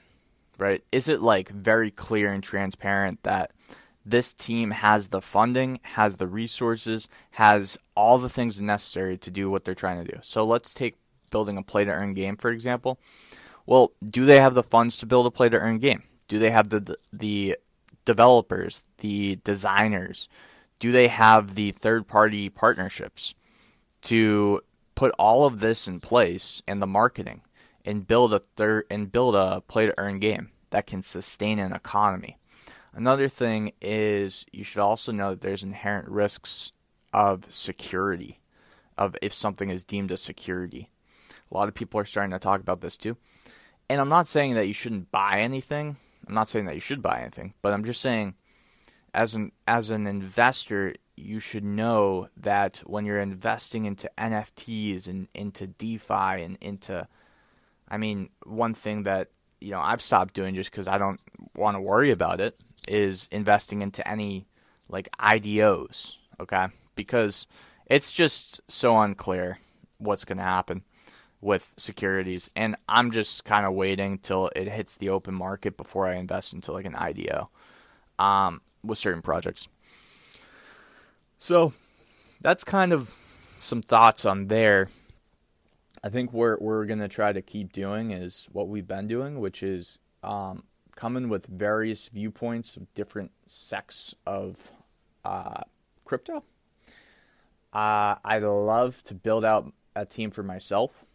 Right? 0.57 0.83
Is 0.91 1.07
it 1.07 1.21
like 1.21 1.49
very 1.49 1.89
clear 1.89 2.33
and 2.33 2.43
transparent 2.43 3.23
that 3.23 3.51
this 4.05 4.33
team 4.33 4.71
has 4.71 5.07
the 5.07 5.21
funding, 5.21 5.79
has 5.83 6.17
the 6.17 6.27
resources, 6.27 7.07
has 7.31 7.77
all 7.95 8.17
the 8.17 8.29
things 8.29 8.61
necessary 8.61 9.17
to 9.19 9.31
do 9.31 9.49
what 9.49 9.63
they're 9.63 9.73
trying 9.73 10.03
to 10.03 10.11
do? 10.11 10.19
So 10.21 10.43
let's 10.43 10.73
take 10.73 10.95
building 11.29 11.57
a 11.57 11.63
play 11.63 11.85
to 11.85 11.91
earn 11.91 12.13
game, 12.13 12.35
for 12.35 12.51
example. 12.51 12.99
Well, 13.65 13.91
do 14.03 14.25
they 14.25 14.39
have 14.39 14.53
the 14.53 14.63
funds 14.63 14.97
to 14.97 15.05
build 15.05 15.25
a 15.25 15.31
play 15.31 15.49
to 15.49 15.57
earn 15.57 15.79
game? 15.79 16.03
Do 16.27 16.39
they 16.39 16.51
have 16.51 16.69
the 16.69 16.97
the 17.11 17.57
developers, 18.05 18.83
the 18.99 19.37
designers? 19.43 20.27
Do 20.79 20.91
they 20.91 21.07
have 21.07 21.55
the 21.55 21.71
third 21.71 22.07
party 22.07 22.49
partnerships 22.49 23.35
to 24.03 24.61
put 24.95 25.13
all 25.17 25.45
of 25.45 25.59
this 25.59 25.87
in 25.87 25.99
place 25.99 26.61
and 26.67 26.81
the 26.81 26.87
marketing 26.87 27.41
and 27.85 28.07
build 28.07 28.33
a 28.33 28.41
third 28.55 28.85
and 28.89 29.11
build 29.11 29.35
a 29.35 29.61
play 29.61 29.85
to 29.85 29.93
earn 29.97 30.19
game 30.19 30.51
that 30.71 30.87
can 30.87 31.01
sustain 31.01 31.59
an 31.59 31.73
economy? 31.73 32.37
Another 32.93 33.27
thing 33.27 33.71
is 33.81 34.45
you 34.51 34.63
should 34.63 34.81
also 34.81 35.11
know 35.11 35.31
that 35.31 35.41
there's 35.41 35.63
inherent 35.63 36.07
risks 36.09 36.73
of 37.11 37.45
security, 37.49 38.39
of 38.97 39.15
if 39.21 39.33
something 39.33 39.69
is 39.69 39.83
deemed 39.83 40.11
a 40.11 40.17
security. 40.17 40.89
A 41.53 41.57
lot 41.57 41.67
of 41.67 41.75
people 41.75 41.99
are 41.99 42.05
starting 42.05 42.31
to 42.31 42.39
talk 42.39 42.61
about 42.61 42.81
this 42.81 42.97
too. 42.97 43.15
And 43.89 44.01
I'm 44.01 44.09
not 44.09 44.27
saying 44.27 44.55
that 44.55 44.67
you 44.67 44.73
shouldn't 44.73 45.11
buy 45.11 45.39
anything. 45.39 45.97
I'm 46.27 46.33
not 46.33 46.49
saying 46.49 46.65
that 46.65 46.75
you 46.75 46.81
should 46.81 47.01
buy 47.01 47.21
anything, 47.21 47.53
but 47.61 47.73
I'm 47.73 47.83
just 47.83 48.01
saying 48.01 48.35
as 49.13 49.35
an 49.35 49.51
as 49.67 49.89
an 49.89 50.07
investor, 50.07 50.95
you 51.15 51.39
should 51.39 51.63
know 51.63 52.29
that 52.37 52.77
when 52.85 53.05
you're 53.05 53.19
investing 53.19 53.85
into 53.85 54.09
NFTs 54.17 55.07
and 55.07 55.27
into 55.33 55.67
DeFi 55.67 56.41
and 56.43 56.57
into 56.61 57.07
I 57.87 57.97
mean, 57.97 58.29
one 58.45 58.73
thing 58.73 59.03
that 59.03 59.29
you 59.59 59.71
know 59.71 59.79
I've 59.79 60.01
stopped 60.01 60.33
doing 60.33 60.55
just 60.55 60.71
because 60.71 60.87
I 60.87 60.97
don't 60.97 61.19
want 61.55 61.75
to 61.75 61.81
worry 61.81 62.11
about 62.11 62.41
it 62.41 62.59
is 62.87 63.27
investing 63.31 63.81
into 63.81 64.07
any 64.07 64.47
like 64.89 65.09
IDOs, 65.19 66.15
okay? 66.39 66.67
Because 66.95 67.47
it's 67.85 68.11
just 68.11 68.61
so 68.67 68.97
unclear 68.97 69.59
what's 69.97 70.25
going 70.25 70.37
to 70.37 70.43
happen 70.43 70.83
with 71.43 71.73
securities, 71.77 72.49
and 72.55 72.75
I'm 72.87 73.11
just 73.11 73.43
kind 73.45 73.65
of 73.65 73.73
waiting 73.73 74.17
till 74.17 74.49
it 74.55 74.67
hits 74.67 74.95
the 74.95 75.09
open 75.09 75.33
market 75.33 75.77
before 75.77 76.07
I 76.07 76.15
invest 76.15 76.53
into 76.53 76.71
like 76.71 76.85
an 76.85 76.95
IDO 76.95 77.49
um, 78.17 78.61
with 78.83 78.97
certain 78.97 79.21
projects. 79.21 79.67
So 81.37 81.73
that's 82.41 82.63
kind 82.63 82.93
of 82.93 83.15
some 83.59 83.81
thoughts 83.81 84.25
on 84.25 84.47
there. 84.47 84.87
I 86.03 86.09
think 86.09 86.33
what 86.33 86.61
we're 86.61 86.85
gonna 86.85 87.07
try 87.07 87.33
to 87.33 87.41
keep 87.41 87.73
doing 87.73 88.11
is 88.11 88.47
what 88.51 88.67
we've 88.67 88.87
been 88.87 89.07
doing, 89.07 89.39
which 89.39 89.61
is 89.61 89.99
um, 90.23 90.63
coming 90.95 91.29
with 91.29 91.45
various 91.47 92.07
viewpoints 92.07 92.77
of 92.77 92.93
different 92.93 93.31
sects 93.45 94.15
of 94.25 94.71
uh, 95.25 95.61
crypto. 96.05 96.43
Uh, 97.73 98.15
I'd 98.23 98.43
love 98.43 99.03
to 99.03 99.15
build 99.15 99.43
out 99.43 99.73
a 99.95 100.05
team 100.05 100.31
for 100.31 100.43
myself 100.43 101.05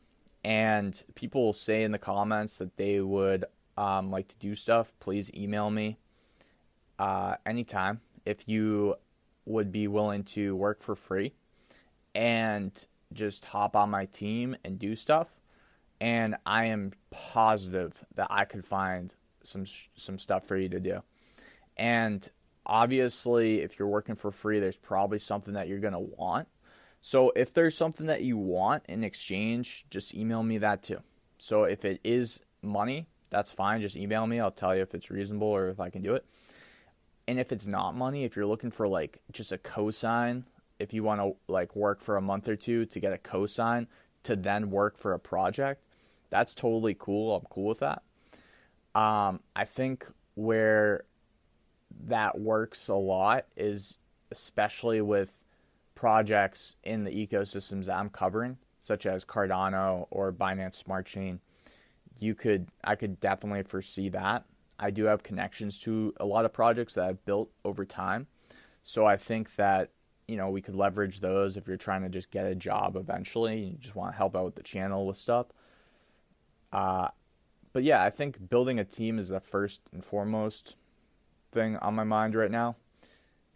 and 0.44 1.02
people 1.14 1.52
say 1.52 1.82
in 1.82 1.92
the 1.92 1.98
comments 1.98 2.56
that 2.58 2.76
they 2.76 3.00
would 3.00 3.44
um, 3.76 4.10
like 4.10 4.28
to 4.28 4.38
do 4.38 4.54
stuff, 4.54 4.92
please 5.00 5.32
email 5.34 5.70
me 5.70 5.98
uh, 6.98 7.36
anytime 7.46 8.00
if 8.24 8.48
you 8.48 8.96
would 9.44 9.72
be 9.72 9.88
willing 9.88 10.22
to 10.22 10.54
work 10.54 10.82
for 10.82 10.94
free 10.94 11.32
and 12.14 12.86
just 13.12 13.46
hop 13.46 13.74
on 13.74 13.90
my 13.90 14.04
team 14.04 14.56
and 14.64 14.78
do 14.78 14.94
stuff. 14.94 15.40
And 16.00 16.36
I 16.46 16.66
am 16.66 16.92
positive 17.10 18.04
that 18.14 18.28
I 18.30 18.44
could 18.44 18.64
find 18.64 19.14
some 19.42 19.64
some 19.94 20.18
stuff 20.18 20.44
for 20.46 20.56
you 20.56 20.68
to 20.68 20.78
do. 20.78 21.02
And 21.76 22.28
obviously, 22.66 23.62
if 23.62 23.78
you're 23.78 23.88
working 23.88 24.14
for 24.14 24.30
free, 24.30 24.60
there's 24.60 24.76
probably 24.76 25.18
something 25.18 25.54
that 25.54 25.66
you're 25.68 25.80
gonna 25.80 25.98
want. 26.00 26.48
So 27.00 27.32
if 27.36 27.52
there's 27.54 27.76
something 27.76 28.06
that 28.06 28.22
you 28.22 28.36
want 28.36 28.84
in 28.88 29.04
exchange, 29.04 29.86
just 29.90 30.14
email 30.14 30.42
me 30.42 30.58
that 30.58 30.82
too. 30.82 30.98
So 31.38 31.64
if 31.64 31.84
it 31.84 32.00
is 32.02 32.40
money, 32.62 33.06
that's 33.30 33.50
fine. 33.50 33.80
Just 33.80 33.96
email 33.96 34.26
me. 34.26 34.40
I'll 34.40 34.50
tell 34.50 34.74
you 34.74 34.82
if 34.82 34.94
it's 34.94 35.10
reasonable 35.10 35.48
or 35.48 35.68
if 35.68 35.80
I 35.80 35.90
can 35.90 36.02
do 36.02 36.14
it. 36.14 36.24
And 37.26 37.38
if 37.38 37.52
it's 37.52 37.66
not 37.66 37.94
money, 37.94 38.24
if 38.24 38.36
you're 38.36 38.46
looking 38.46 38.70
for 38.70 38.88
like 38.88 39.20
just 39.32 39.52
a 39.52 39.58
cosign, 39.58 40.44
if 40.78 40.92
you 40.92 41.02
want 41.02 41.20
to 41.20 41.36
like 41.46 41.76
work 41.76 42.00
for 42.00 42.16
a 42.16 42.22
month 42.22 42.48
or 42.48 42.56
two 42.56 42.86
to 42.86 43.00
get 43.00 43.12
a 43.12 43.18
cosign 43.18 43.86
to 44.22 44.34
then 44.34 44.70
work 44.70 44.96
for 44.96 45.12
a 45.12 45.18
project, 45.18 45.82
that's 46.30 46.54
totally 46.54 46.96
cool. 46.98 47.34
I'm 47.36 47.46
cool 47.50 47.66
with 47.66 47.80
that. 47.80 48.02
Um, 48.94 49.40
I 49.54 49.64
think 49.64 50.06
where 50.34 51.04
that 52.06 52.40
works 52.40 52.88
a 52.88 52.94
lot 52.94 53.46
is 53.56 53.98
especially 54.30 55.00
with 55.00 55.34
projects 55.98 56.76
in 56.84 57.02
the 57.02 57.10
ecosystems 57.10 57.86
that 57.86 57.96
I'm 57.96 58.08
covering, 58.08 58.56
such 58.80 59.04
as 59.04 59.24
Cardano 59.24 60.06
or 60.12 60.32
Binance 60.32 60.76
Smart 60.76 61.06
Chain, 61.06 61.40
you 62.20 62.36
could 62.36 62.68
I 62.84 62.94
could 62.94 63.18
definitely 63.18 63.64
foresee 63.64 64.08
that. 64.10 64.44
I 64.78 64.92
do 64.92 65.06
have 65.06 65.24
connections 65.24 65.80
to 65.80 66.14
a 66.20 66.24
lot 66.24 66.44
of 66.44 66.52
projects 66.52 66.94
that 66.94 67.04
I've 67.04 67.24
built 67.24 67.50
over 67.64 67.84
time. 67.84 68.28
So 68.84 69.06
I 69.06 69.16
think 69.16 69.56
that, 69.56 69.90
you 70.28 70.36
know, 70.36 70.50
we 70.50 70.62
could 70.62 70.76
leverage 70.76 71.18
those 71.18 71.56
if 71.56 71.66
you're 71.66 71.76
trying 71.76 72.02
to 72.02 72.08
just 72.08 72.30
get 72.30 72.46
a 72.46 72.54
job 72.54 72.94
eventually. 72.94 73.58
You 73.58 73.76
just 73.76 73.96
want 73.96 74.12
to 74.12 74.16
help 74.16 74.36
out 74.36 74.44
with 74.44 74.54
the 74.54 74.62
channel 74.62 75.04
with 75.04 75.16
stuff. 75.16 75.46
Uh, 76.72 77.08
but 77.72 77.82
yeah, 77.82 78.04
I 78.04 78.10
think 78.10 78.48
building 78.48 78.78
a 78.78 78.84
team 78.84 79.18
is 79.18 79.30
the 79.30 79.40
first 79.40 79.80
and 79.92 80.04
foremost 80.04 80.76
thing 81.50 81.76
on 81.78 81.96
my 81.96 82.04
mind 82.04 82.36
right 82.36 82.52
now 82.52 82.76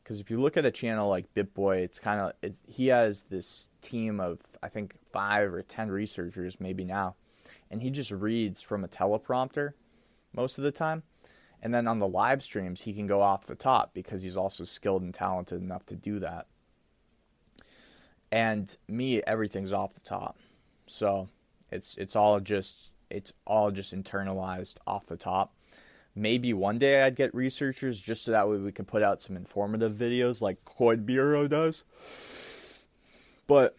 because 0.02 0.20
if 0.20 0.30
you 0.30 0.40
look 0.40 0.56
at 0.56 0.64
a 0.64 0.70
channel 0.70 1.08
like 1.08 1.32
BitBoy, 1.34 1.82
it's 1.82 1.98
kind 1.98 2.20
of 2.20 2.32
it, 2.42 2.54
he 2.66 2.88
has 2.88 3.24
this 3.24 3.68
team 3.80 4.20
of 4.20 4.40
I 4.62 4.68
think 4.68 4.94
five 5.12 5.52
or 5.52 5.62
ten 5.62 5.90
researchers 5.90 6.60
maybe 6.60 6.84
now, 6.84 7.16
and 7.70 7.82
he 7.82 7.90
just 7.90 8.10
reads 8.10 8.62
from 8.62 8.84
a 8.84 8.88
teleprompter 8.88 9.72
most 10.34 10.58
of 10.58 10.64
the 10.64 10.72
time, 10.72 11.02
and 11.62 11.72
then 11.72 11.86
on 11.86 11.98
the 11.98 12.08
live 12.08 12.42
streams 12.42 12.82
he 12.82 12.92
can 12.92 13.06
go 13.06 13.22
off 13.22 13.46
the 13.46 13.54
top 13.54 13.94
because 13.94 14.22
he's 14.22 14.36
also 14.36 14.64
skilled 14.64 15.02
and 15.02 15.14
talented 15.14 15.60
enough 15.60 15.86
to 15.86 15.96
do 15.96 16.18
that. 16.18 16.46
And 18.30 18.74
me, 18.88 19.22
everything's 19.22 19.72
off 19.72 19.94
the 19.94 20.00
top, 20.00 20.38
so 20.86 21.28
it's 21.70 21.96
it's 21.96 22.16
all 22.16 22.40
just 22.40 22.90
it's 23.08 23.32
all 23.46 23.70
just 23.70 23.94
internalized 23.94 24.76
off 24.86 25.06
the 25.06 25.16
top 25.16 25.54
Maybe 26.14 26.52
one 26.52 26.78
day 26.78 27.02
I'd 27.02 27.16
get 27.16 27.34
researchers 27.34 28.00
just 28.00 28.24
so 28.24 28.32
that 28.32 28.48
way 28.48 28.58
we 28.58 28.72
could 28.72 28.86
put 28.86 29.02
out 29.02 29.22
some 29.22 29.36
informative 29.36 29.94
videos 29.94 30.42
like 30.42 30.64
Coin 30.64 31.04
Bureau 31.04 31.48
does. 31.48 31.84
But 33.46 33.76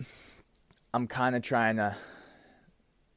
I'm 0.94 1.08
kind 1.08 1.36
of 1.36 1.42
trying 1.42 1.78
to, 1.78 1.96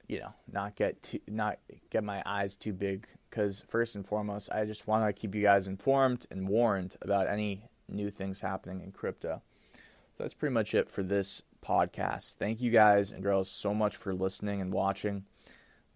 you 0.06 0.20
know, 0.20 0.34
not 0.52 0.76
get 0.76 1.02
too, 1.02 1.20
not 1.26 1.58
get 1.90 2.04
my 2.04 2.22
eyes 2.26 2.56
too 2.56 2.72
big 2.72 3.06
because 3.30 3.64
first 3.68 3.96
and 3.96 4.06
foremost, 4.06 4.50
I 4.52 4.64
just 4.64 4.86
want 4.86 5.06
to 5.06 5.12
keep 5.18 5.34
you 5.34 5.42
guys 5.42 5.66
informed 5.66 6.26
and 6.30 6.48
warned 6.48 6.96
about 7.00 7.26
any 7.26 7.64
new 7.88 8.10
things 8.10 8.40
happening 8.40 8.80
in 8.80 8.92
crypto. 8.92 9.42
So 9.74 10.22
that's 10.22 10.34
pretty 10.34 10.54
much 10.54 10.74
it 10.74 10.88
for 10.88 11.02
this 11.02 11.42
podcast. 11.64 12.34
Thank 12.34 12.60
you 12.60 12.70
guys 12.70 13.10
and 13.12 13.22
girls 13.22 13.50
so 13.50 13.74
much 13.74 13.96
for 13.96 14.14
listening 14.14 14.60
and 14.60 14.72
watching. 14.72 15.24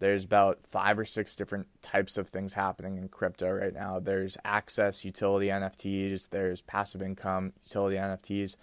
There's 0.01 0.23
about 0.23 0.61
five 0.67 0.97
or 0.97 1.05
six 1.05 1.35
different 1.35 1.67
types 1.83 2.17
of 2.17 2.27
things 2.27 2.53
happening 2.53 2.97
in 2.97 3.07
crypto 3.07 3.51
right 3.51 3.71
now. 3.71 3.99
There's 3.99 4.35
access 4.43 5.05
utility 5.05 5.49
NFTs, 5.49 6.31
there's 6.31 6.63
passive 6.63 7.03
income 7.03 7.53
utility 7.63 7.97
NFTs, 7.97 8.57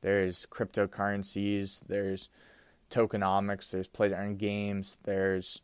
there's 0.00 0.46
cryptocurrencies, 0.46 1.82
there's 1.86 2.30
tokenomics, 2.90 3.70
there's 3.70 3.86
play 3.86 4.08
to 4.08 4.14
earn 4.14 4.38
games, 4.38 4.96
there's 5.04 5.60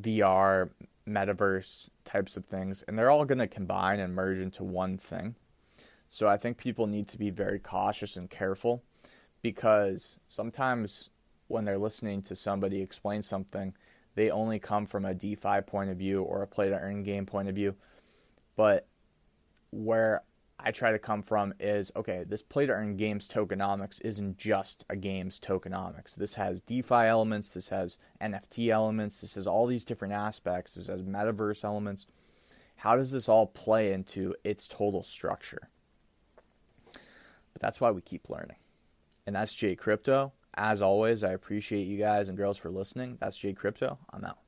VR, 0.00 0.70
metaverse 1.06 1.90
types 2.06 2.38
of 2.38 2.46
things, 2.46 2.82
and 2.88 2.98
they're 2.98 3.10
all 3.10 3.26
going 3.26 3.36
to 3.36 3.46
combine 3.46 4.00
and 4.00 4.14
merge 4.14 4.38
into 4.38 4.64
one 4.64 4.96
thing. 4.96 5.34
So 6.08 6.26
I 6.26 6.38
think 6.38 6.56
people 6.56 6.86
need 6.86 7.06
to 7.08 7.18
be 7.18 7.28
very 7.28 7.58
cautious 7.58 8.16
and 8.16 8.30
careful 8.30 8.82
because 9.42 10.18
sometimes 10.26 11.10
when 11.48 11.66
they're 11.66 11.76
listening 11.76 12.22
to 12.22 12.34
somebody 12.34 12.80
explain 12.80 13.20
something, 13.20 13.74
they 14.14 14.30
only 14.30 14.58
come 14.58 14.86
from 14.86 15.04
a 15.04 15.14
DeFi 15.14 15.62
point 15.66 15.90
of 15.90 15.96
view 15.96 16.22
or 16.22 16.42
a 16.42 16.46
play 16.46 16.68
to 16.68 16.78
earn 16.78 17.02
game 17.02 17.26
point 17.26 17.48
of 17.48 17.54
view. 17.54 17.74
But 18.56 18.86
where 19.70 20.22
I 20.58 20.70
try 20.70 20.92
to 20.92 20.98
come 20.98 21.22
from 21.22 21.52
is 21.58 21.90
okay, 21.96 22.24
this 22.26 22.42
play 22.42 22.66
to 22.66 22.72
earn 22.72 22.96
games 22.96 23.28
tokenomics 23.28 24.00
isn't 24.04 24.38
just 24.38 24.84
a 24.88 24.96
games 24.96 25.40
tokenomics. 25.40 26.14
This 26.14 26.36
has 26.36 26.60
DeFi 26.60 26.94
elements, 26.94 27.50
this 27.50 27.68
has 27.70 27.98
NFT 28.20 28.70
elements, 28.70 29.20
this 29.20 29.34
has 29.34 29.46
all 29.46 29.66
these 29.66 29.84
different 29.84 30.14
aspects, 30.14 30.74
this 30.74 30.86
has 30.86 31.02
metaverse 31.02 31.64
elements. 31.64 32.06
How 32.76 32.96
does 32.96 33.10
this 33.10 33.28
all 33.28 33.46
play 33.46 33.92
into 33.92 34.34
its 34.44 34.68
total 34.68 35.02
structure? 35.02 35.70
But 36.84 37.60
that's 37.60 37.80
why 37.80 37.90
we 37.90 38.00
keep 38.00 38.30
learning. 38.30 38.56
And 39.26 39.34
that's 39.34 39.54
Jay 39.54 39.74
Crypto. 39.74 40.32
As 40.56 40.80
always, 40.82 41.24
I 41.24 41.32
appreciate 41.32 41.86
you 41.86 41.98
guys 41.98 42.28
and 42.28 42.38
girls 42.38 42.56
for 42.56 42.70
listening. 42.70 43.18
That's 43.20 43.36
Jay 43.36 43.52
Crypto. 43.52 43.98
I'm 44.12 44.24
out. 44.24 44.38